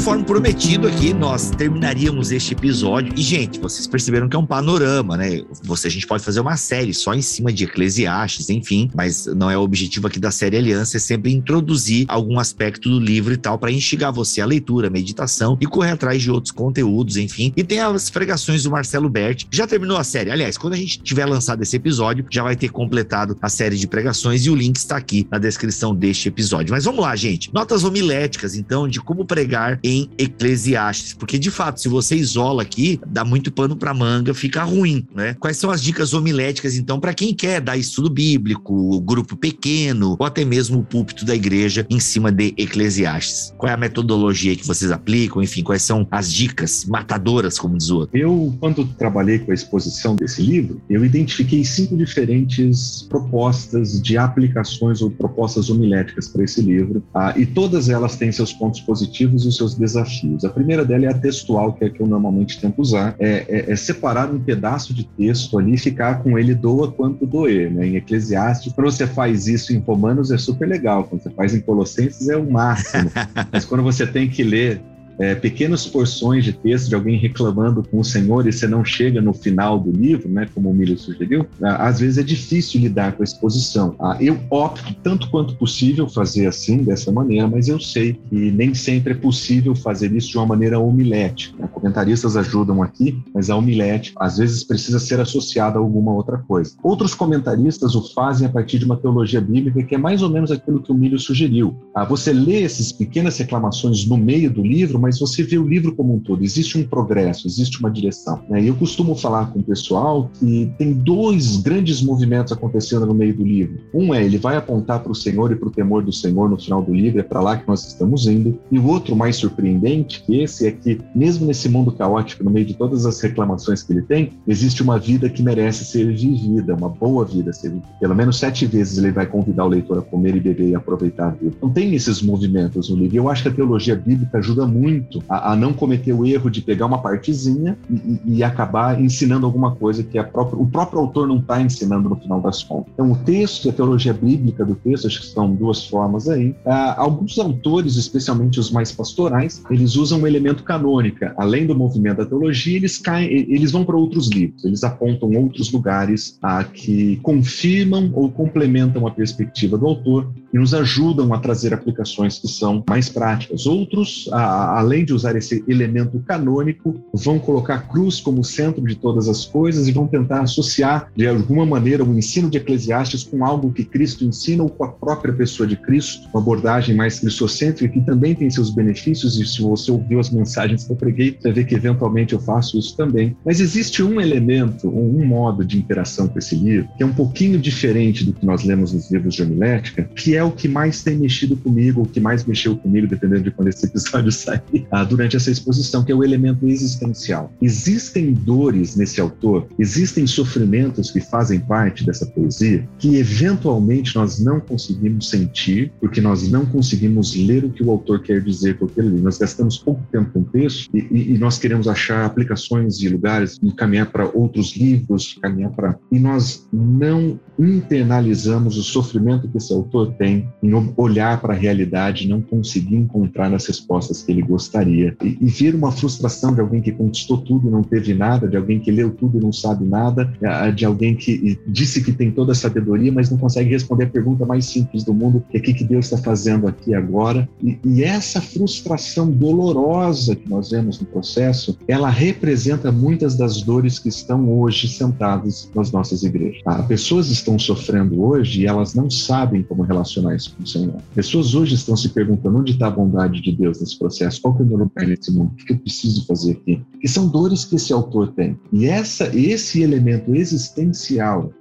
[0.00, 3.12] conforme prometido aqui, nós terminaríamos este episódio.
[3.18, 5.42] E, gente, vocês perceberam que é um panorama, né?
[5.62, 9.50] Você, a gente pode fazer uma série só em cima de Eclesiastes, enfim, mas não
[9.50, 13.36] é o objetivo aqui da série Aliança, é sempre introduzir algum aspecto do livro e
[13.36, 17.52] tal, para instigar você à leitura, à meditação e correr atrás de outros conteúdos, enfim.
[17.54, 19.48] E tem as pregações do Marcelo Berti.
[19.50, 20.30] Já terminou a série.
[20.30, 23.86] Aliás, quando a gente tiver lançado esse episódio, já vai ter completado a série de
[23.86, 26.72] pregações e o link está aqui na descrição deste episódio.
[26.72, 27.52] Mas vamos lá, gente.
[27.52, 33.00] Notas homiléticas, então, de como pregar em Eclesiastes, porque de fato, se você isola aqui,
[33.06, 35.34] dá muito pano para manga, fica ruim, né?
[35.40, 40.26] Quais são as dicas homiléticas então para quem quer dar estudo bíblico, grupo pequeno ou
[40.26, 43.52] até mesmo o púlpito da igreja em cima de Eclesiastes?
[43.56, 45.42] Qual é a metodologia que vocês aplicam?
[45.42, 48.16] Enfim, quais são as dicas matadoras, como diz o outro?
[48.16, 55.00] Eu, quando trabalhei com a exposição desse livro, eu identifiquei cinco diferentes propostas de aplicações
[55.02, 59.48] ou propostas homiléticas para esse livro, ah, e todas elas têm seus pontos positivos e
[59.48, 60.44] os seus seus desafios.
[60.44, 63.44] A primeira dela é a textual, que é a que eu normalmente tento usar, é,
[63.48, 67.70] é, é separar um pedaço de texto ali e ficar com ele doa quanto doer.
[67.72, 67.88] Né?
[67.88, 71.60] Em Eclesiastes, quando você faz isso em Romanos é super legal, quando você faz em
[71.60, 73.10] Colossenses é o máximo.
[73.50, 74.80] Mas quando você tem que ler
[75.20, 79.20] é, pequenas porções de texto de alguém reclamando com o Senhor e você não chega
[79.20, 83.12] no final do livro, né, como o Milho sugeriu, ah, às vezes é difícil lidar
[83.12, 83.94] com a exposição.
[84.00, 88.72] Ah, eu opto tanto quanto possível fazer assim, dessa maneira, mas eu sei que nem
[88.72, 91.54] sempre é possível fazer isso de uma maneira homilética.
[91.58, 91.68] Né?
[91.70, 96.72] Comentaristas ajudam aqui, mas a homilete às vezes precisa ser associada a alguma outra coisa.
[96.82, 100.50] Outros comentaristas o fazem a partir de uma teologia bíblica que é mais ou menos
[100.50, 101.76] aquilo que o Milho sugeriu.
[101.94, 105.66] Ah, você lê essas pequenas reclamações no meio do livro, mas mas você vê o
[105.66, 106.44] livro como um todo.
[106.44, 108.40] Existe um progresso, existe uma direção.
[108.48, 108.62] Né?
[108.62, 113.34] E eu costumo falar com o pessoal que tem dois grandes movimentos acontecendo no meio
[113.36, 113.80] do livro.
[113.92, 116.56] Um é ele vai apontar para o Senhor e para o temor do Senhor no
[116.56, 118.56] final do livro, é para lá que nós estamos indo.
[118.70, 122.66] E o outro mais surpreendente que esse é que mesmo nesse mundo caótico, no meio
[122.66, 126.88] de todas as reclamações que ele tem, existe uma vida que merece ser vivida, uma
[126.88, 127.88] boa vida ser vivida.
[127.98, 131.28] Pelo menos sete vezes ele vai convidar o leitor a comer e beber e aproveitar
[131.28, 131.52] a vida.
[131.56, 133.16] Então tem esses movimentos no livro.
[133.16, 136.50] Eu acho que a teologia bíblica ajuda muito muito a, a, não cometer o erro
[136.50, 141.26] de pegar uma partezinha e, e acabar ensinando alguma coisa que própria, o próprio autor
[141.26, 142.92] não está ensinando no final das contas.
[142.94, 146.54] Então, o texto a teologia bíblica do texto, acho que são duas formas aí.
[146.64, 151.34] Ah, alguns autores, especialmente os mais pastorais, eles usam o elemento canônica.
[151.36, 155.72] Além do movimento da teologia, eles, caem, eles vão para outros livros, eles apontam outros
[155.72, 161.72] lugares a que confirmam ou complementam a perspectiva do autor e nos ajudam a trazer
[161.72, 163.66] aplicações que são mais práticas.
[163.66, 168.94] Outros a, além de usar esse elemento canônico, vão colocar a cruz como centro de
[168.94, 173.44] todas as coisas e vão tentar associar, de alguma maneira, o ensino de Eclesiastes com
[173.44, 177.92] algo que Cristo ensina ou com a própria pessoa de Cristo, uma abordagem mais cristocêntrica
[177.92, 181.52] que também tem seus benefícios, e se você ouviu as mensagens que eu preguei, você
[181.52, 183.36] vê que eventualmente eu faço isso também.
[183.44, 187.58] Mas existe um elemento, um modo de interação com esse livro, que é um pouquinho
[187.58, 191.18] diferente do que nós lemos nos livros de homilética, que é o que mais tem
[191.18, 195.36] mexido comigo, o que mais mexeu comigo, dependendo de quando esse episódio sair, ah, durante
[195.36, 197.52] essa exposição, que é o elemento existencial.
[197.60, 204.60] Existem dores nesse autor, existem sofrimentos que fazem parte dessa poesia, que eventualmente nós não
[204.60, 209.08] conseguimos sentir, porque nós não conseguimos ler o que o autor quer dizer com aquele
[209.08, 209.24] livro.
[209.24, 213.08] Nós gastamos pouco tempo com o texto e, e, e nós queremos achar aplicações de
[213.08, 215.98] lugares, e caminhar para outros livros, caminhar para.
[216.10, 222.28] E nós não internalizamos o sofrimento que esse autor tem em olhar para a realidade,
[222.28, 226.92] não conseguir encontrar as respostas que ele gostaria e, e uma frustração de alguém que
[226.92, 230.32] conquistou tudo e não teve nada, de alguém que leu tudo e não sabe nada,
[230.74, 234.44] de alguém que disse que tem toda a sabedoria, mas não consegue responder a pergunta
[234.44, 237.48] mais simples do mundo, que é o que Deus está fazendo aqui agora.
[237.62, 243.98] E, e essa frustração dolorosa que nós vemos no processo, ela representa muitas das dores
[243.98, 246.60] que estão hoje sentadas nas nossas igrejas.
[246.66, 250.96] Ah, pessoas estão sofrendo hoje e elas não sabem como relacionar isso com o Senhor.
[251.14, 254.62] Pessoas hoje estão se perguntando onde está a bondade de Deus nesse processo, qual é
[254.62, 256.82] o meu lugar nesse mundo, o que eu preciso fazer aqui.
[257.00, 258.58] Que são dores que esse autor tem.
[258.72, 261.52] E essa, esse elemento existencial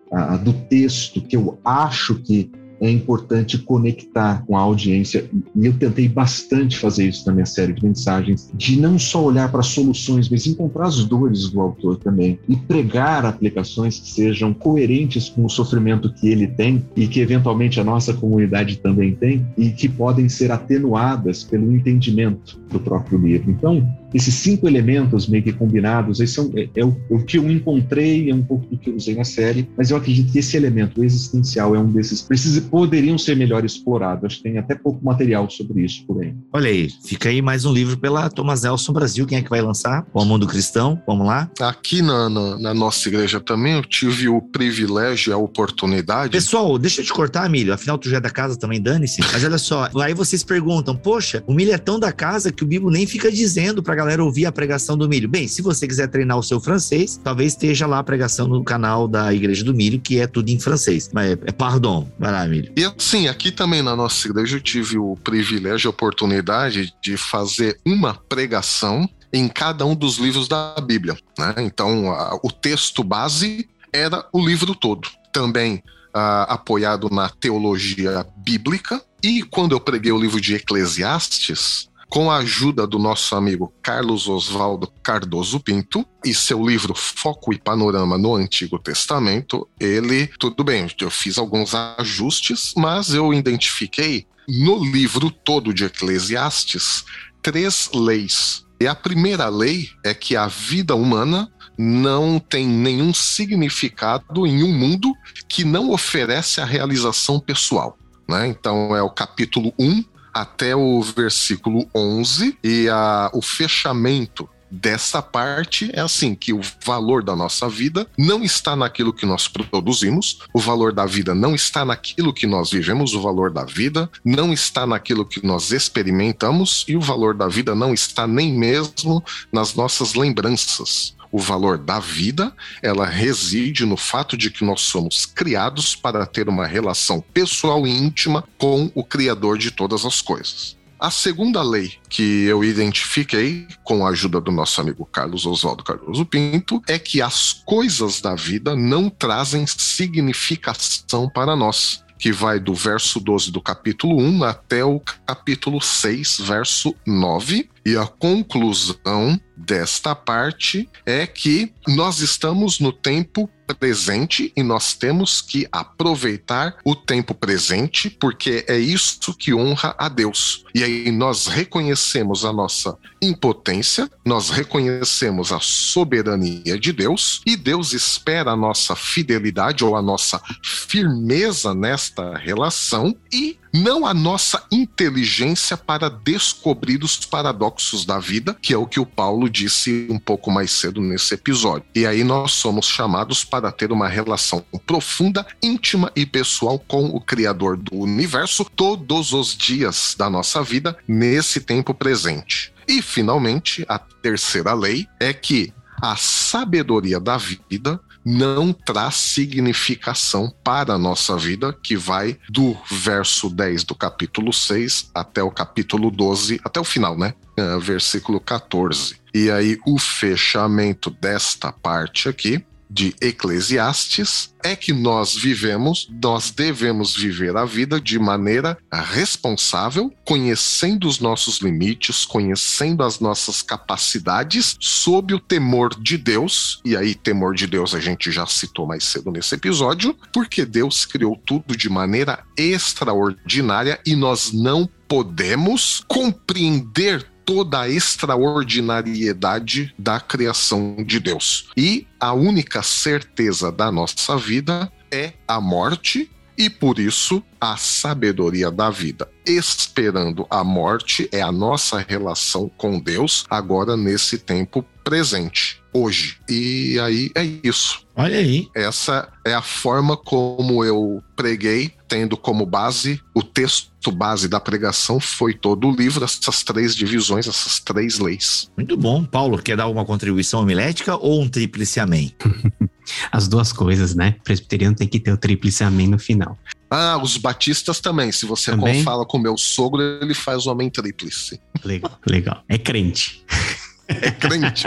[0.43, 2.51] do texto que eu acho que
[2.82, 5.30] é importante conectar com a audiência.
[5.55, 9.51] E eu tentei bastante fazer isso na minha série de mensagens, de não só olhar
[9.51, 15.30] para soluções, mas encontrar as dores do autor também e pregar aplicações que sejam coerentes
[15.30, 19.71] com o sofrimento que ele tem e que eventualmente a nossa comunidade também tem e
[19.71, 23.51] que podem ser atenuadas pelo entendimento do próprio livro.
[23.51, 27.49] Então, esses cinco elementos meio que combinados, são, é, é, o, é, o, que eu
[27.49, 30.57] encontrei, é um pouco do que eu usei na série, mas eu acredito que esse
[30.57, 34.26] elemento existencial é um desses, precisa, poderiam ser melhor explorados.
[34.26, 36.34] Acho que tem até pouco material sobre isso por aí.
[36.53, 39.62] Olha aí, fica aí mais um livro pela Thomas Nelson Brasil, quem é que vai
[39.62, 40.05] lançar?
[40.14, 41.49] O Mundo Cristão, vamos lá?
[41.60, 46.32] Aqui na, na, na, nossa igreja também eu tive o privilégio e a oportunidade.
[46.32, 49.22] Pessoal, deixa eu te cortar, Milho, afinal tu já é da casa também, dane-se.
[49.22, 52.68] Mas olha só, aí vocês perguntam, poxa, o Milho é tão da casa que o
[52.68, 55.28] Bibo nem fica dizendo pra galera ouvir a pregação do milho.
[55.28, 59.08] Bem, se você quiser treinar o seu francês, talvez esteja lá a pregação no canal
[59.08, 61.10] da Igreja do Milho, que é tudo em francês.
[61.14, 62.10] Mas é, é pardon.
[62.18, 62.72] Vai lá, Milho.
[62.78, 67.78] E assim, aqui também na nossa igreja eu tive o privilégio, a oportunidade de fazer
[67.86, 71.18] uma pregação em cada um dos livros da Bíblia.
[71.38, 71.56] Né?
[71.60, 75.10] Então, a, o texto base era o livro todo.
[75.34, 75.84] Também
[76.14, 79.02] a, apoiado na teologia bíblica.
[79.22, 84.28] E quando eu preguei o livro de Eclesiastes, com a ajuda do nosso amigo Carlos
[84.28, 90.88] Oswaldo Cardoso Pinto e seu livro Foco e Panorama no Antigo Testamento, ele, tudo bem,
[90.99, 97.05] eu fiz alguns ajustes, mas eu identifiquei no livro todo de Eclesiastes
[97.41, 98.66] três leis.
[98.82, 104.74] E a primeira lei é que a vida humana não tem nenhum significado em um
[104.74, 105.14] mundo
[105.47, 107.97] que não oferece a realização pessoal.
[108.28, 108.47] Né?
[108.47, 110.03] Então é o capítulo 1
[110.34, 117.23] até o versículo 11 e a, o fechamento dessa parte é assim que o valor
[117.23, 121.84] da nossa vida não está naquilo que nós produzimos, o valor da vida não está
[121.84, 126.95] naquilo que nós vivemos, o valor da vida não está naquilo que nós experimentamos e
[126.95, 132.53] o valor da vida não está nem mesmo nas nossas lembranças o valor da vida,
[132.82, 137.91] ela reside no fato de que nós somos criados para ter uma relação pessoal e
[137.91, 140.77] íntima com o Criador de todas as coisas.
[140.99, 146.25] A segunda lei que eu identifiquei com a ajuda do nosso amigo Carlos Oswaldo Cardoso
[146.25, 152.75] Pinto é que as coisas da vida não trazem significação para nós que vai do
[152.75, 157.69] verso 12 do capítulo 1 até o capítulo 6, verso 9.
[157.86, 165.41] E a conclusão desta parte é que nós estamos no tempo presente e nós temos
[165.41, 170.65] que aproveitar o tempo presente, porque é isso que honra a Deus.
[170.73, 177.93] E aí nós reconhecemos a nossa impotência, nós reconhecemos a soberania de Deus e Deus
[177.93, 185.78] espera a nossa fidelidade ou a nossa firmeza nesta relação e não a nossa inteligência
[185.78, 190.51] para descobrir os paradoxos da vida, que é o que o Paulo disse um pouco
[190.51, 191.86] mais cedo nesse episódio.
[191.95, 197.22] E aí nós somos chamados para ter uma relação profunda, íntima e pessoal com o
[197.22, 202.74] Criador do universo todos os dias da nossa vida nesse tempo presente.
[202.88, 207.99] E, finalmente, a terceira lei é que a sabedoria da vida
[208.30, 215.09] não traz significação para a nossa vida, que vai do verso 10 do capítulo 6
[215.15, 217.34] até o capítulo 12, até o final, né?
[217.59, 219.15] Uh, versículo 14.
[219.34, 227.16] E aí, o fechamento desta parte aqui de Eclesiastes é que nós vivemos, nós devemos
[227.16, 235.34] viver a vida de maneira responsável, conhecendo os nossos limites, conhecendo as nossas capacidades, sob
[235.34, 236.82] o temor de Deus.
[236.84, 241.06] E aí, temor de Deus a gente já citou mais cedo nesse episódio, porque Deus
[241.06, 250.98] criou tudo de maneira extraordinária e nós não podemos compreender toda a extraordinariedade da criação
[251.03, 251.72] de Deus.
[251.76, 258.69] E a única certeza da nossa vida é a morte e por isso a sabedoria
[258.69, 259.28] da vida.
[259.48, 266.38] Esperando a morte é a nossa relação com Deus agora nesse tempo presente, hoje.
[266.49, 268.02] E aí é isso.
[268.16, 268.68] Olha aí.
[268.76, 275.20] Essa é a forma como eu preguei, tendo como base o texto base da pregação
[275.20, 278.70] foi todo o livro, essas três divisões, essas três leis.
[278.76, 279.24] Muito bom.
[279.24, 282.34] Paulo, quer dar uma contribuição homilética ou um tríplice amém?
[283.32, 284.36] As duas coisas, né?
[284.40, 286.57] O presbiteriano tem que ter o tríplice amém no final.
[286.90, 288.32] Ah, os batistas também.
[288.32, 289.03] Se você também?
[289.03, 291.60] fala com meu sogro, ele faz o amém tríplice.
[291.84, 292.64] Legal, legal.
[292.68, 293.44] É crente.
[294.10, 294.86] É crente.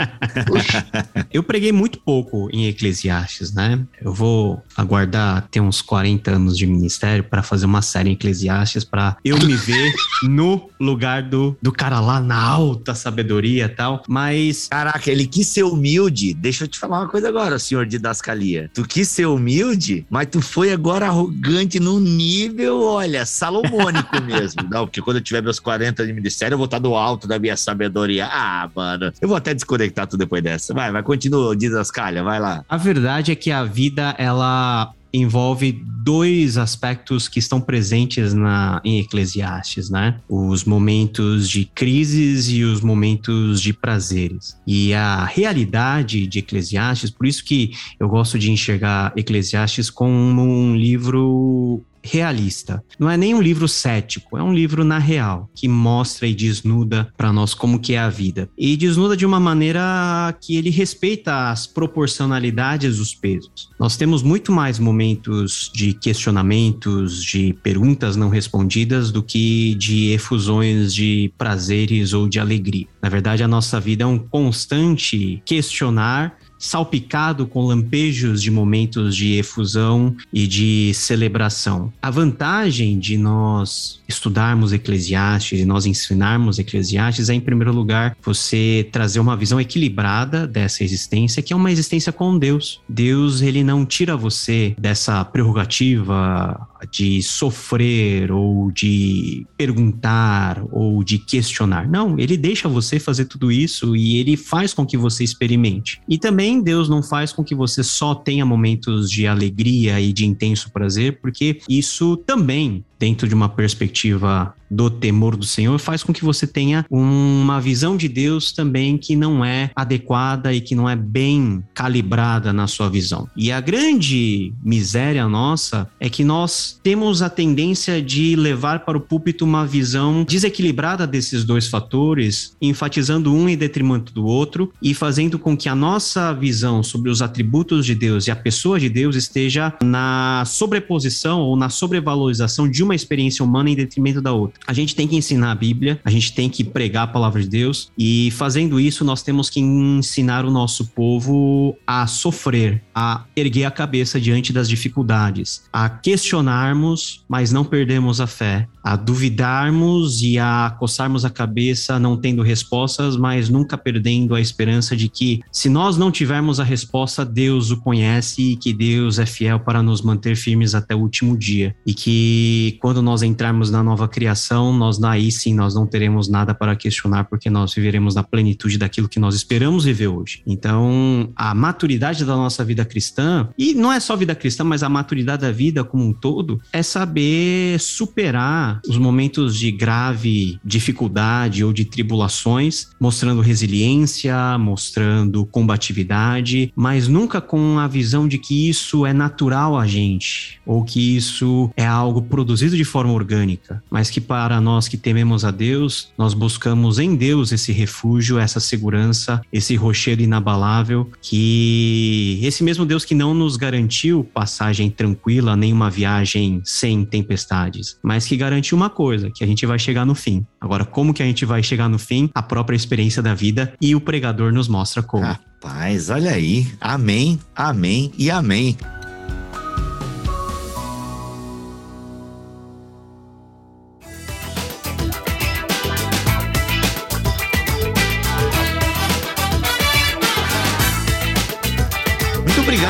[1.31, 3.79] eu preguei muito pouco em Eclesiastes, né?
[4.01, 8.83] Eu vou aguardar ter uns 40 anos de ministério para fazer uma série em Eclesiastes
[8.83, 9.93] para eu me ver
[10.23, 14.03] no lugar do, do cara lá na alta sabedoria e tal.
[14.07, 14.67] Mas.
[14.67, 16.33] Caraca, ele quis ser humilde.
[16.33, 18.69] Deixa eu te falar uma coisa agora, senhor de Dascalia.
[18.73, 24.63] Tu quis ser humilde, mas tu foi agora arrogante no nível, olha, salomônico mesmo.
[24.69, 27.39] Não, porque quando eu tiver meus 40 de ministério, eu vou estar do alto da
[27.39, 28.27] minha sabedoria.
[28.27, 29.12] Ah, mano.
[29.21, 30.73] Eu vou até desconectar tudo depois dessa.
[30.73, 32.63] Vai, vai, continua, diz as calhas, vai lá.
[32.67, 35.71] A verdade é que a vida, ela envolve
[36.03, 40.19] dois aspectos que estão presentes na, em Eclesiastes, né?
[40.27, 44.57] Os momentos de crises e os momentos de prazeres.
[44.65, 50.75] E a realidade de Eclesiastes, por isso que eu gosto de enxergar Eclesiastes como um
[50.75, 52.83] livro realista.
[52.99, 57.07] Não é nem um livro cético, é um livro na real, que mostra e desnuda
[57.17, 58.49] para nós como que é a vida.
[58.57, 63.69] E desnuda de uma maneira que ele respeita as proporcionalidades dos pesos.
[63.79, 70.93] Nós temos muito mais momentos de questionamentos, de perguntas não respondidas do que de efusões
[70.93, 72.87] de prazeres ou de alegria.
[73.01, 79.33] Na verdade, a nossa vida é um constante questionar salpicado com lampejos de momentos de
[79.33, 81.91] efusão e de celebração.
[82.01, 88.87] A vantagem de nós estudarmos Eclesiastes e nós ensinarmos Eclesiastes é, em primeiro lugar, você
[88.93, 92.79] trazer uma visão equilibrada dessa existência, que é uma existência com Deus.
[92.87, 101.87] Deus, ele não tira você dessa prerrogativa de sofrer ou de perguntar ou de questionar.
[101.87, 106.01] Não, ele deixa você fazer tudo isso e ele faz com que você experimente.
[106.07, 110.25] E também Deus não faz com que você só tenha momentos de alegria e de
[110.25, 116.11] intenso prazer, porque isso também dentro de uma perspectiva do temor do Senhor, faz com
[116.13, 120.89] que você tenha uma visão de Deus também que não é adequada e que não
[120.89, 123.27] é bem calibrada na sua visão.
[123.35, 129.01] E a grande miséria nossa é que nós temos a tendência de levar para o
[129.01, 135.37] púlpito uma visão desequilibrada desses dois fatores, enfatizando um em detrimento do outro e fazendo
[135.37, 139.15] com que a nossa visão sobre os atributos de Deus e a pessoa de Deus
[139.15, 144.59] esteja na sobreposição ou na sobrevalorização de uma experiência humana em detrimento da outra.
[144.65, 147.49] A gente tem que ensinar a Bíblia, a gente tem que pregar a palavra de
[147.49, 153.65] Deus e fazendo isso nós temos que ensinar o nosso povo a sofrer, a erguer
[153.65, 160.37] a cabeça diante das dificuldades, a questionarmos, mas não perdemos a fé, a duvidarmos e
[160.37, 165.69] a coçarmos a cabeça não tendo respostas, mas nunca perdendo a esperança de que se
[165.69, 170.01] nós não tivermos a resposta, Deus o conhece e que Deus é fiel para nos
[170.01, 175.01] manter firmes até o último dia e que quando nós entrarmos na nova criação, nós
[175.01, 179.21] aí sim nós não teremos nada para questionar porque nós viveremos na plenitude daquilo que
[179.21, 180.41] nós esperamos viver hoje.
[180.45, 184.89] Então, a maturidade da nossa vida cristã, e não é só vida cristã, mas a
[184.89, 191.71] maturidade da vida como um todo, é saber superar os momentos de grave dificuldade ou
[191.71, 199.13] de tribulações, mostrando resiliência, mostrando combatividade, mas nunca com a visão de que isso é
[199.13, 204.21] natural a gente ou que isso é algo produzido produzido de forma orgânica, mas que
[204.21, 209.75] para nós que tememos a Deus, nós buscamos em Deus esse refúgio, essa segurança, esse
[209.75, 216.61] rochedo inabalável, que esse mesmo Deus que não nos garantiu passagem tranquila, nem uma viagem
[216.63, 220.45] sem tempestades, mas que garantiu uma coisa, que a gente vai chegar no fim.
[220.61, 222.29] Agora, como que a gente vai chegar no fim?
[222.33, 225.25] A própria experiência da vida e o pregador nos mostra como.
[225.25, 226.67] Rapaz, olha aí.
[226.79, 228.77] Amém, amém e amém.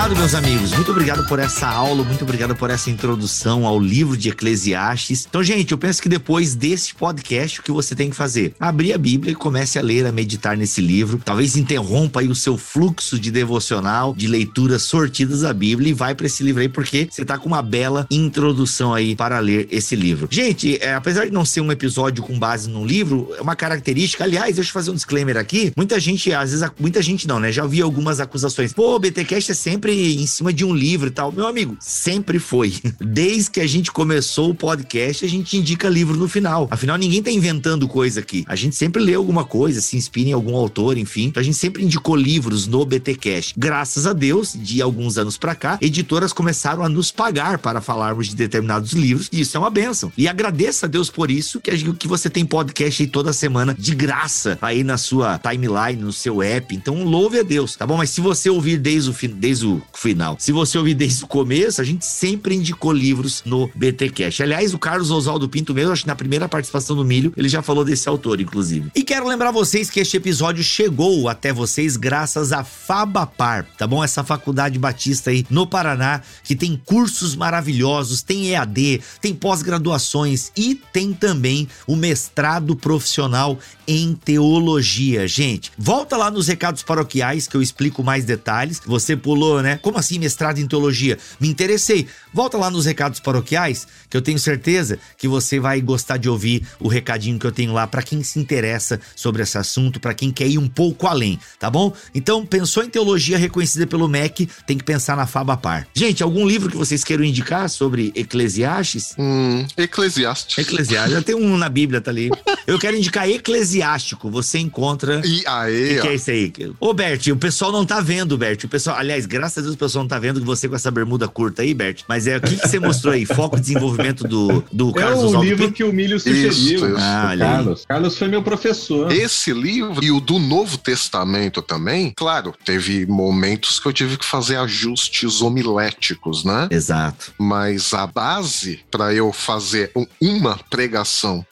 [0.04, 0.72] Obrigado, meus amigos.
[0.74, 5.26] Muito obrigado por essa aula, muito obrigado por essa introdução ao livro de Eclesiastes.
[5.30, 8.54] Então, gente, eu penso que depois desse podcast, o que você tem que fazer?
[8.60, 11.22] Abrir a Bíblia e comece a ler, a meditar nesse livro.
[11.24, 16.14] Talvez interrompa aí o seu fluxo de devocional, de leituras sortidas da Bíblia e vai
[16.14, 19.96] para esse livro aí, porque você tá com uma bela introdução aí para ler esse
[19.96, 20.28] livro.
[20.30, 24.26] Gente, é, apesar de não ser um episódio com base num livro, é uma característica.
[24.26, 25.72] Aliás, deixa eu fazer um disclaimer aqui.
[25.78, 27.54] Muita gente, às vezes, muita gente não, né?
[27.54, 28.74] Já vi algumas acusações.
[28.74, 31.32] Pô, BTcast é sempre em cima de um livro e tal.
[31.32, 32.74] Meu amigo, sempre foi.
[33.00, 36.68] Desde que a gente começou o podcast, a gente indica livro no final.
[36.72, 38.44] Afinal, ninguém tá inventando coisa aqui.
[38.48, 41.26] A gente sempre lê alguma coisa, se inspira em algum autor, enfim.
[41.26, 43.54] Então, a gente sempre indicou livros no BTcast.
[43.58, 48.28] Graças a Deus, de alguns anos para cá, editoras começaram a nos pagar para falarmos
[48.28, 49.30] de determinados livros.
[49.32, 50.12] E isso é uma benção.
[50.18, 53.94] E agradeça a Deus por isso, que, que você tem podcast aí toda semana de
[53.94, 56.76] graça aí na sua timeline, no seu app.
[56.76, 57.98] Então, louve a Deus, tá bom?
[57.98, 60.36] Mas se você ouvir desde o, desde o final.
[60.40, 64.42] Se você ouvir desde o começo, a gente sempre indicou livros no BT Cash.
[64.42, 67.62] Aliás, o Carlos Oswaldo Pinto mesmo, acho que na primeira participação do Milho, ele já
[67.62, 68.90] falou desse autor, inclusive.
[68.96, 74.04] E quero lembrar vocês que este episódio chegou até vocês graças a Fabapar, tá bom?
[74.04, 80.76] Essa faculdade batista aí no Paraná, que tem cursos maravilhosos, tem EAD, tem pós-graduações e
[80.76, 83.58] tem também o mestrado profissional
[83.88, 85.28] em teologia.
[85.28, 88.82] Gente, volta lá nos recados paroquiais que eu explico mais detalhes.
[88.86, 89.73] Você pulou, né?
[89.78, 91.18] Como assim mestrado em teologia?
[91.40, 92.08] Me interessei.
[92.34, 96.66] Volta lá nos recados paroquiais, que eu tenho certeza que você vai gostar de ouvir
[96.80, 100.32] o recadinho que eu tenho lá para quem se interessa sobre esse assunto, para quem
[100.32, 101.94] quer ir um pouco além, tá bom?
[102.14, 105.88] Então, pensou em teologia reconhecida pelo MEC, tem que pensar na Fabapar.
[105.94, 109.16] Gente, algum livro que vocês queiram indicar sobre Eclesiastes?
[109.18, 110.58] Hum, Eclesiastes.
[110.58, 112.30] Eclesiastes, já tem um na Bíblia, tá ali.
[112.68, 115.22] Eu quero indicar Eclesiástico, você encontra.
[115.26, 116.54] E aí, O que, que é isso aí?
[116.80, 118.64] Ô, Bert, o pessoal não tá vendo, Bert.
[118.64, 121.28] O pessoal, aliás, graças a Deus o pessoal não tá vendo você com essa bermuda
[121.28, 122.04] curta aí, Bert.
[122.08, 123.26] Mas é o que, que você mostrou aí?
[123.26, 125.76] Foco de desenvolvimento do, do é Carlos o Oswaldo livro Pinto?
[125.76, 126.50] que o Milho sugeriu.
[126.50, 126.96] Isso, isso.
[126.98, 127.52] Ah, olha aí.
[127.54, 127.86] Carlos.
[127.88, 129.12] Carlos foi meu professor.
[129.12, 134.26] Esse livro e o do Novo Testamento também, claro, teve momentos que eu tive que
[134.26, 136.68] fazer ajustes homiléticos, né?
[136.72, 137.34] Exato.
[137.40, 141.46] Mas a base para eu fazer um- uma pregação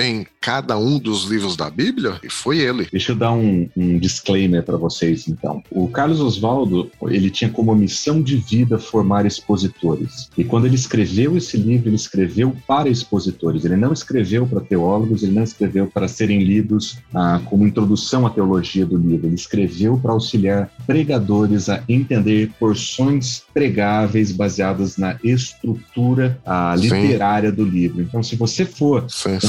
[0.00, 2.86] em cada um dos livros da Bíblia foi ele.
[2.90, 5.62] Deixa eu dar um, um disclaimer para vocês, então.
[5.70, 10.30] O Carlos Oswaldo, ele tinha como missão de vida formar expositores.
[10.36, 13.64] E quando ele escreveu esse livro, ele escreveu para expositores.
[13.64, 18.30] Ele não escreveu para teólogos, ele não escreveu para serem lidos ah, como introdução à
[18.30, 19.26] teologia do livro.
[19.26, 26.88] Ele escreveu para auxiliar pregadores a entender porções pregáveis baseadas na estrutura ah, Sim.
[26.88, 28.00] literária do livro.
[28.02, 29.40] Então, se você for é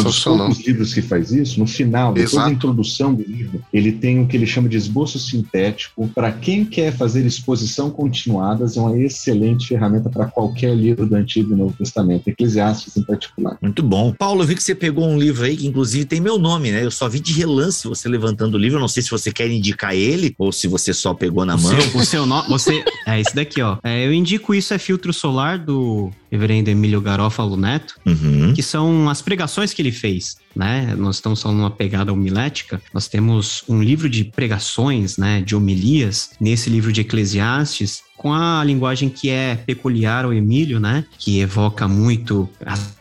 [0.45, 2.49] um dos livros que faz isso, no final, depois Exato.
[2.49, 6.07] da introdução do livro, ele tem o que ele chama de esboço sintético.
[6.13, 11.53] Para quem quer fazer exposição continuadas, é uma excelente ferramenta para qualquer livro do Antigo
[11.53, 13.57] e Novo Testamento, Eclesiastes em particular.
[13.61, 14.13] Muito bom.
[14.13, 16.83] Paulo, eu vi que você pegou um livro aí que inclusive tem meu nome, né?
[16.83, 18.77] Eu só vi de relance você levantando o livro.
[18.77, 21.61] Eu não sei se você quer indicar ele ou se você só pegou na O
[21.61, 21.81] mão.
[21.81, 22.83] seu, o seu nome, você.
[23.05, 23.77] É esse daqui, ó.
[23.83, 28.53] É, eu indico isso, é Filtro Solar, do reverendo Emílio Garófalo Neto, Uhum.
[28.53, 30.95] que são as pregações que ele fez, né?
[30.97, 32.81] Nós estamos falando uma pegada homilética.
[32.93, 35.41] Nós temos um livro de pregações, né?
[35.41, 41.05] De homilias, nesse livro de Eclesiastes, com a linguagem que é peculiar ao Emílio, né?
[41.17, 42.49] Que evoca muito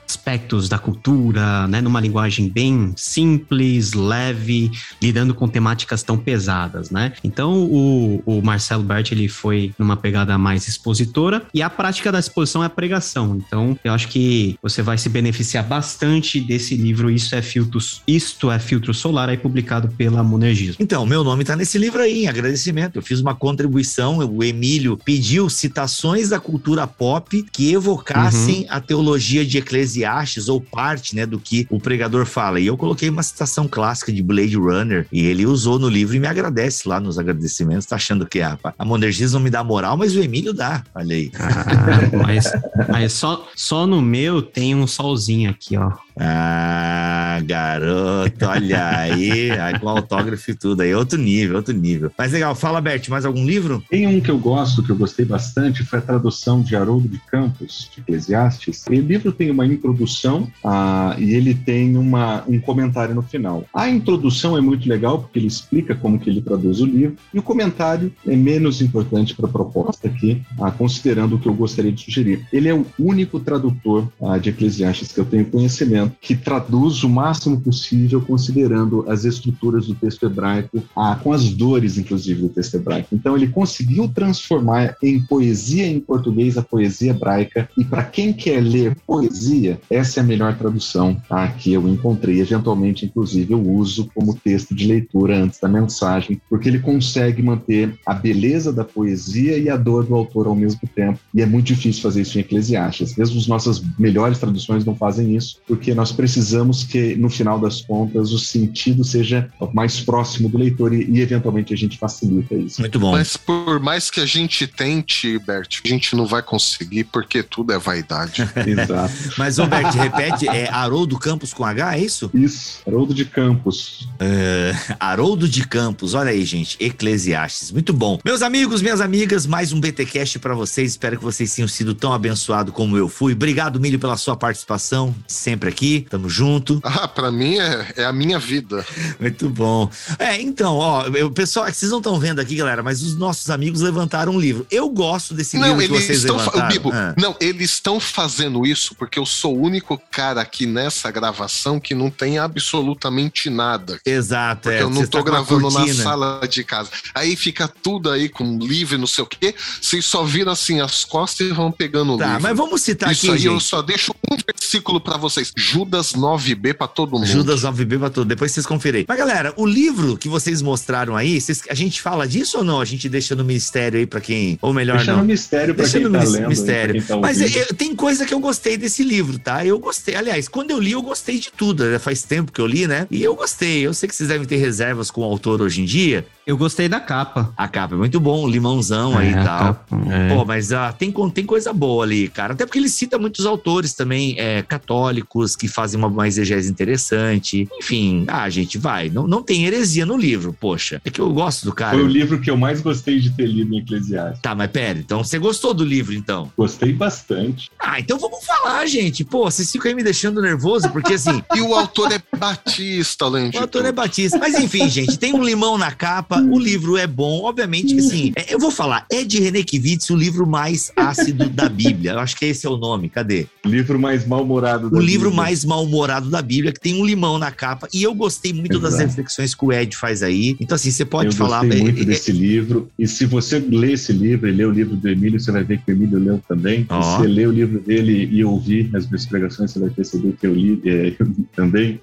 [0.09, 1.82] aspectos da cultura, né?
[1.82, 4.70] Numa linguagem bem simples, leve,
[5.02, 7.12] lidando com temáticas tão pesadas, né?
[7.22, 12.18] Então o, o Marcelo Bert ele foi numa pegada mais expositora e a prática da
[12.18, 13.36] exposição é a pregação.
[13.36, 17.10] Então eu acho que você vai se beneficiar bastante desse livro.
[17.10, 20.76] Isso é filtros, isto é filtro solar, aí publicado pela Monergismo.
[20.80, 22.97] Então, meu nome tá nesse livro aí, em agradecimento.
[22.97, 29.44] Eu fiz uma contribuição, o Emílio pediu citações da cultura pop que evocassem a teologia
[29.44, 32.61] de Eclesiastes Eclesiastes, ou parte, né, do que o pregador fala.
[32.61, 36.20] E eu coloquei uma citação clássica de Blade Runner, e ele usou no livro e
[36.20, 37.87] me agradece lá nos agradecimentos.
[37.87, 40.83] Tá achando que a, a Monergias não me dá moral, mas o Emílio dá.
[40.95, 41.31] Olha aí.
[41.35, 42.53] Ah, mas,
[42.89, 45.93] mas só, só no meu tem um solzinho aqui, ó.
[46.20, 52.11] Ah, garoto, olha aí, aí com autógrafo e tudo, aí outro nível, outro nível.
[52.19, 53.82] Mas legal, fala Bert, mais algum livro?
[53.89, 57.19] Tem um que eu gosto, que eu gostei bastante, foi a tradução de Haroldo de
[57.19, 58.85] Campos, de Eclesiastes.
[58.90, 63.65] E o livro tem uma introdução ah, e ele tem uma, um comentário no final.
[63.73, 67.39] A introdução é muito legal, porque ele explica como que ele traduz o livro, e
[67.39, 71.93] o comentário é menos importante para a proposta aqui, ah, considerando o que eu gostaria
[71.93, 72.47] de sugerir.
[72.53, 77.09] Ele é o único tradutor ah, de Eclesiastes que eu tenho conhecimento que traduz o
[77.09, 82.76] máximo possível, considerando as estruturas do texto hebraico, ah, com as dores, inclusive, do texto
[82.76, 83.09] hebraico.
[83.12, 88.60] Então, ele conseguiu transformar em poesia em português a poesia hebraica, e para quem quer
[88.60, 92.40] ler poesia, essa é a melhor tradução tá, que eu encontrei.
[92.40, 97.94] Eventualmente, inclusive, eu uso como texto de leitura antes da mensagem, porque ele consegue manter
[98.06, 101.18] a beleza da poesia e a dor do autor ao mesmo tempo.
[101.35, 103.16] E é muito difícil fazer isso em Eclesiastes.
[103.16, 107.81] Mesmo as nossas melhores traduções não fazem isso, porque nós precisamos que, no final das
[107.81, 112.81] contas, o sentido seja mais próximo do leitor e, e, eventualmente, a gente facilita isso.
[112.81, 113.11] Muito bom.
[113.11, 117.73] Mas por mais que a gente tente, Bert, a gente não vai conseguir porque tudo
[117.73, 118.49] é vaidade.
[118.65, 119.12] Exato.
[119.37, 122.31] Mas, Bert, repete, é Haroldo Campos com H, é isso?
[122.33, 124.09] Isso, Haroldo de Campos.
[124.20, 128.20] Uh, Haroldo de Campos, olha aí, gente, Eclesiastes, muito bom.
[128.25, 132.12] Meus amigos, minhas amigas, mais um BTcast para vocês, espero que vocês tenham sido tão
[132.12, 133.33] abençoados como eu fui.
[133.33, 136.80] Obrigado, Milho, pela sua participação, sempre aqui aqui, tamo junto.
[136.82, 138.84] Ah, pra mim é, é a minha vida.
[139.20, 139.88] Muito bom.
[140.18, 143.48] É, então, ó, o pessoal, é vocês não estão vendo aqui, galera, mas os nossos
[143.50, 144.66] amigos levantaram um livro.
[144.70, 146.68] Eu gosto desse não, livro que vocês estão levantaram.
[146.68, 147.14] Bibo, ah.
[147.16, 151.94] Não, eles estão fazendo isso porque eu sou o único cara aqui nessa gravação que
[151.94, 154.00] não tem absolutamente nada.
[154.05, 154.82] Exato, porque é.
[154.82, 156.90] eu não tô tá gravando na sala de casa.
[157.14, 159.55] Aí fica tudo aí com livro, não sei o quê.
[159.80, 162.42] Vocês só viram assim as costas e vão pegando o tá, livro.
[162.42, 163.52] mas vamos citar isso aqui, aí gente.
[163.52, 165.52] eu só deixo um versículo para vocês.
[165.73, 167.27] Judas 9b para todo mundo.
[167.27, 169.05] Judas 9b para todo Depois vocês conferem.
[169.07, 172.81] Mas galera, o livro que vocês mostraram aí, vocês, a gente fala disso ou não?
[172.81, 175.20] A gente deixa no mistério aí para quem, ou melhor deixa não.
[175.20, 177.03] no mistério para quem no tá lendo, mistério.
[177.03, 179.65] Tá Mas eu, tem coisa que eu gostei desse livro, tá?
[179.65, 180.15] Eu gostei.
[180.15, 181.85] Aliás, quando eu li, eu gostei de tudo.
[182.01, 183.07] Faz tempo que eu li, né?
[183.11, 183.81] E eu gostei.
[183.81, 186.27] Eu sei que vocês devem ter reservas com o autor hoje em dia.
[186.49, 187.53] Eu gostei da capa.
[187.55, 189.75] A capa é muito bom, limãozão é, aí e tal.
[189.75, 190.35] Capa, é.
[190.35, 192.55] Pô, mas ah, tem, tem coisa boa ali, cara.
[192.55, 197.69] Até porque ele cita muitos autores também é, católicos que fazem uma, uma exegese interessante.
[197.79, 199.11] Enfim, ah, gente, vai.
[199.11, 201.03] Não, não tem heresia no livro, poxa.
[201.05, 201.95] É que eu gosto do cara.
[201.95, 204.41] Foi o livro que eu mais gostei de ter lido em Eclesiastes.
[204.41, 206.51] Tá, mas pera, então você gostou do livro, então?
[206.57, 207.70] Gostei bastante.
[207.79, 209.23] Ah, então vamos falar, gente.
[209.23, 211.43] Pô, vocês ficam aí me deixando nervoso, porque assim.
[211.55, 214.39] e o autor é Batista, além O autor é Batista.
[214.39, 218.32] Mas enfim, gente, tem um limão na capa, o livro é bom, obviamente que assim.
[218.36, 222.12] É, eu vou falar, é de René Kivitz o livro mais ácido da Bíblia.
[222.12, 223.09] Eu acho que esse é o nome.
[223.09, 223.47] Cadê?
[223.65, 227.51] Livro mais mal-humorado da O livro mais mal-humorado da Bíblia, que tem um limão na
[227.51, 227.89] capa.
[227.93, 228.93] E eu gostei muito Exato.
[228.93, 230.56] das reflexões que o Ed faz aí.
[230.60, 231.65] Então, assim, você pode eu falar.
[231.65, 232.90] Eu gostei muito é, desse é, livro.
[232.98, 235.78] E se você lê esse livro e lê o livro do Emílio, você vai ver
[235.78, 236.86] que o Emílio leu também.
[236.90, 237.02] Oh.
[237.02, 240.47] Se você lê o livro dele e ouvir as minhas pregações, você vai perceber que
[240.47, 241.12] eu li é,
[241.55, 242.01] também.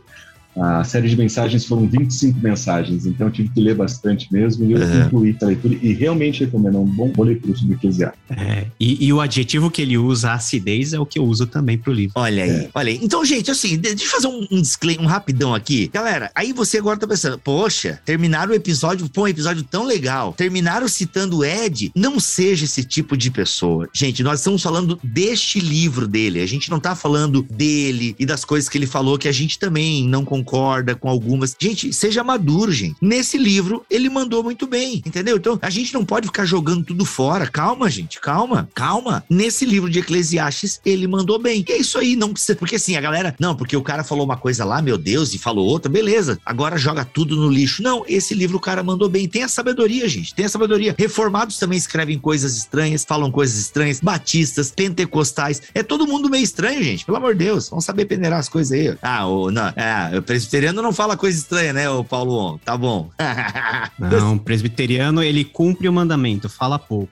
[0.55, 4.71] A série de mensagens foram 25 mensagens, então eu tive que ler bastante mesmo e
[4.71, 5.03] eu uhum.
[5.03, 8.19] concluí a leitura e realmente recomendo um bom leitura sobre Eclesiastes.
[8.29, 11.77] É, e, e, o adjetivo que ele usa, acidez, é o que eu uso também
[11.77, 12.13] pro livro.
[12.15, 12.69] Olha aí, é.
[12.73, 12.99] olha aí.
[13.01, 15.89] Então, gente, assim, deixa eu fazer um, um disclaimer, um rapidão aqui.
[15.91, 20.33] Galera, aí você agora tá pensando, poxa, terminaram o episódio, pô, um episódio tão legal,
[20.33, 23.89] terminaram citando o Ed, não seja esse tipo de pessoa.
[23.93, 28.45] Gente, nós estamos falando deste livro dele, a gente não tá falando dele e das
[28.45, 31.55] coisas que ele falou que a gente também não concorda concorda com algumas.
[31.59, 32.95] Gente, seja maduro, gente.
[33.01, 35.37] Nesse livro, ele mandou muito bem, entendeu?
[35.37, 37.47] Então, a gente não pode ficar jogando tudo fora.
[37.47, 39.23] Calma, gente, calma, calma.
[39.27, 41.65] Nesse livro de Eclesiastes, ele mandou bem.
[41.67, 42.55] E é isso aí, não precisa.
[42.55, 45.39] Porque assim, a galera, não, porque o cara falou uma coisa lá, meu Deus, e
[45.39, 46.39] falou outra, beleza.
[46.45, 47.81] Agora joga tudo no lixo.
[47.81, 49.27] Não, esse livro o cara mandou bem.
[49.27, 50.95] Tem a sabedoria, gente, tem a sabedoria.
[50.97, 53.99] Reformados também escrevem coisas estranhas, falam coisas estranhas.
[53.99, 55.61] Batistas, pentecostais.
[55.73, 57.05] É todo mundo meio estranho, gente.
[57.05, 58.95] Pelo amor de Deus, vamos saber peneirar as coisas aí.
[59.01, 62.59] Ah, o, não, é, presbiteriano não fala coisa estranha, né, o Paulo?
[62.63, 63.09] Tá bom.
[63.97, 67.09] não, presbiteriano, ele cumpre o mandamento, fala pouco.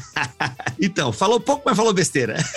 [0.80, 2.36] então, falou pouco, mas falou besteira.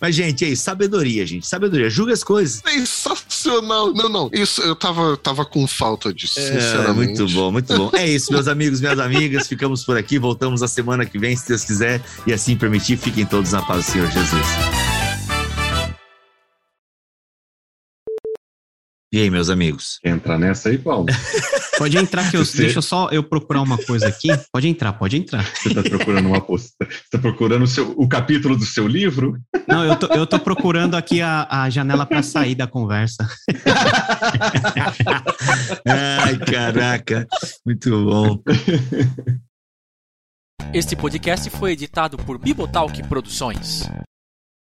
[0.00, 0.64] Mas, gente, é isso.
[0.64, 1.46] Sabedoria, gente.
[1.46, 1.88] Sabedoria.
[1.88, 2.60] Julga as coisas.
[2.68, 3.94] Sensacional.
[3.94, 4.28] Não, não.
[4.32, 7.18] Isso, eu tava, tava com falta disso, é, sinceramente.
[7.18, 7.90] Muito bom, muito bom.
[7.94, 9.46] É isso, meus amigos, minhas amigas.
[9.46, 10.18] Ficamos por aqui.
[10.18, 12.02] Voltamos a semana que vem, se Deus quiser.
[12.26, 14.95] E assim permitir, fiquem todos na paz do Senhor Jesus.
[19.16, 19.98] E aí, meus amigos?
[20.02, 21.06] Quer entrar nessa aí, Paulo?
[21.78, 22.64] Pode entrar que eu Você...
[22.64, 24.28] deixa só eu procurar uma coisa aqui.
[24.52, 25.42] Pode entrar, pode entrar.
[25.42, 26.74] Você está procurando uma post...
[26.78, 29.40] Você tá procurando o, seu, o capítulo do seu livro?
[29.66, 33.26] Não, eu tô, eu tô procurando aqui a, a janela para sair da conversa.
[35.88, 37.26] Ai, caraca,
[37.64, 38.42] muito bom.
[40.74, 43.88] Este podcast foi editado por Bibotalk Produções.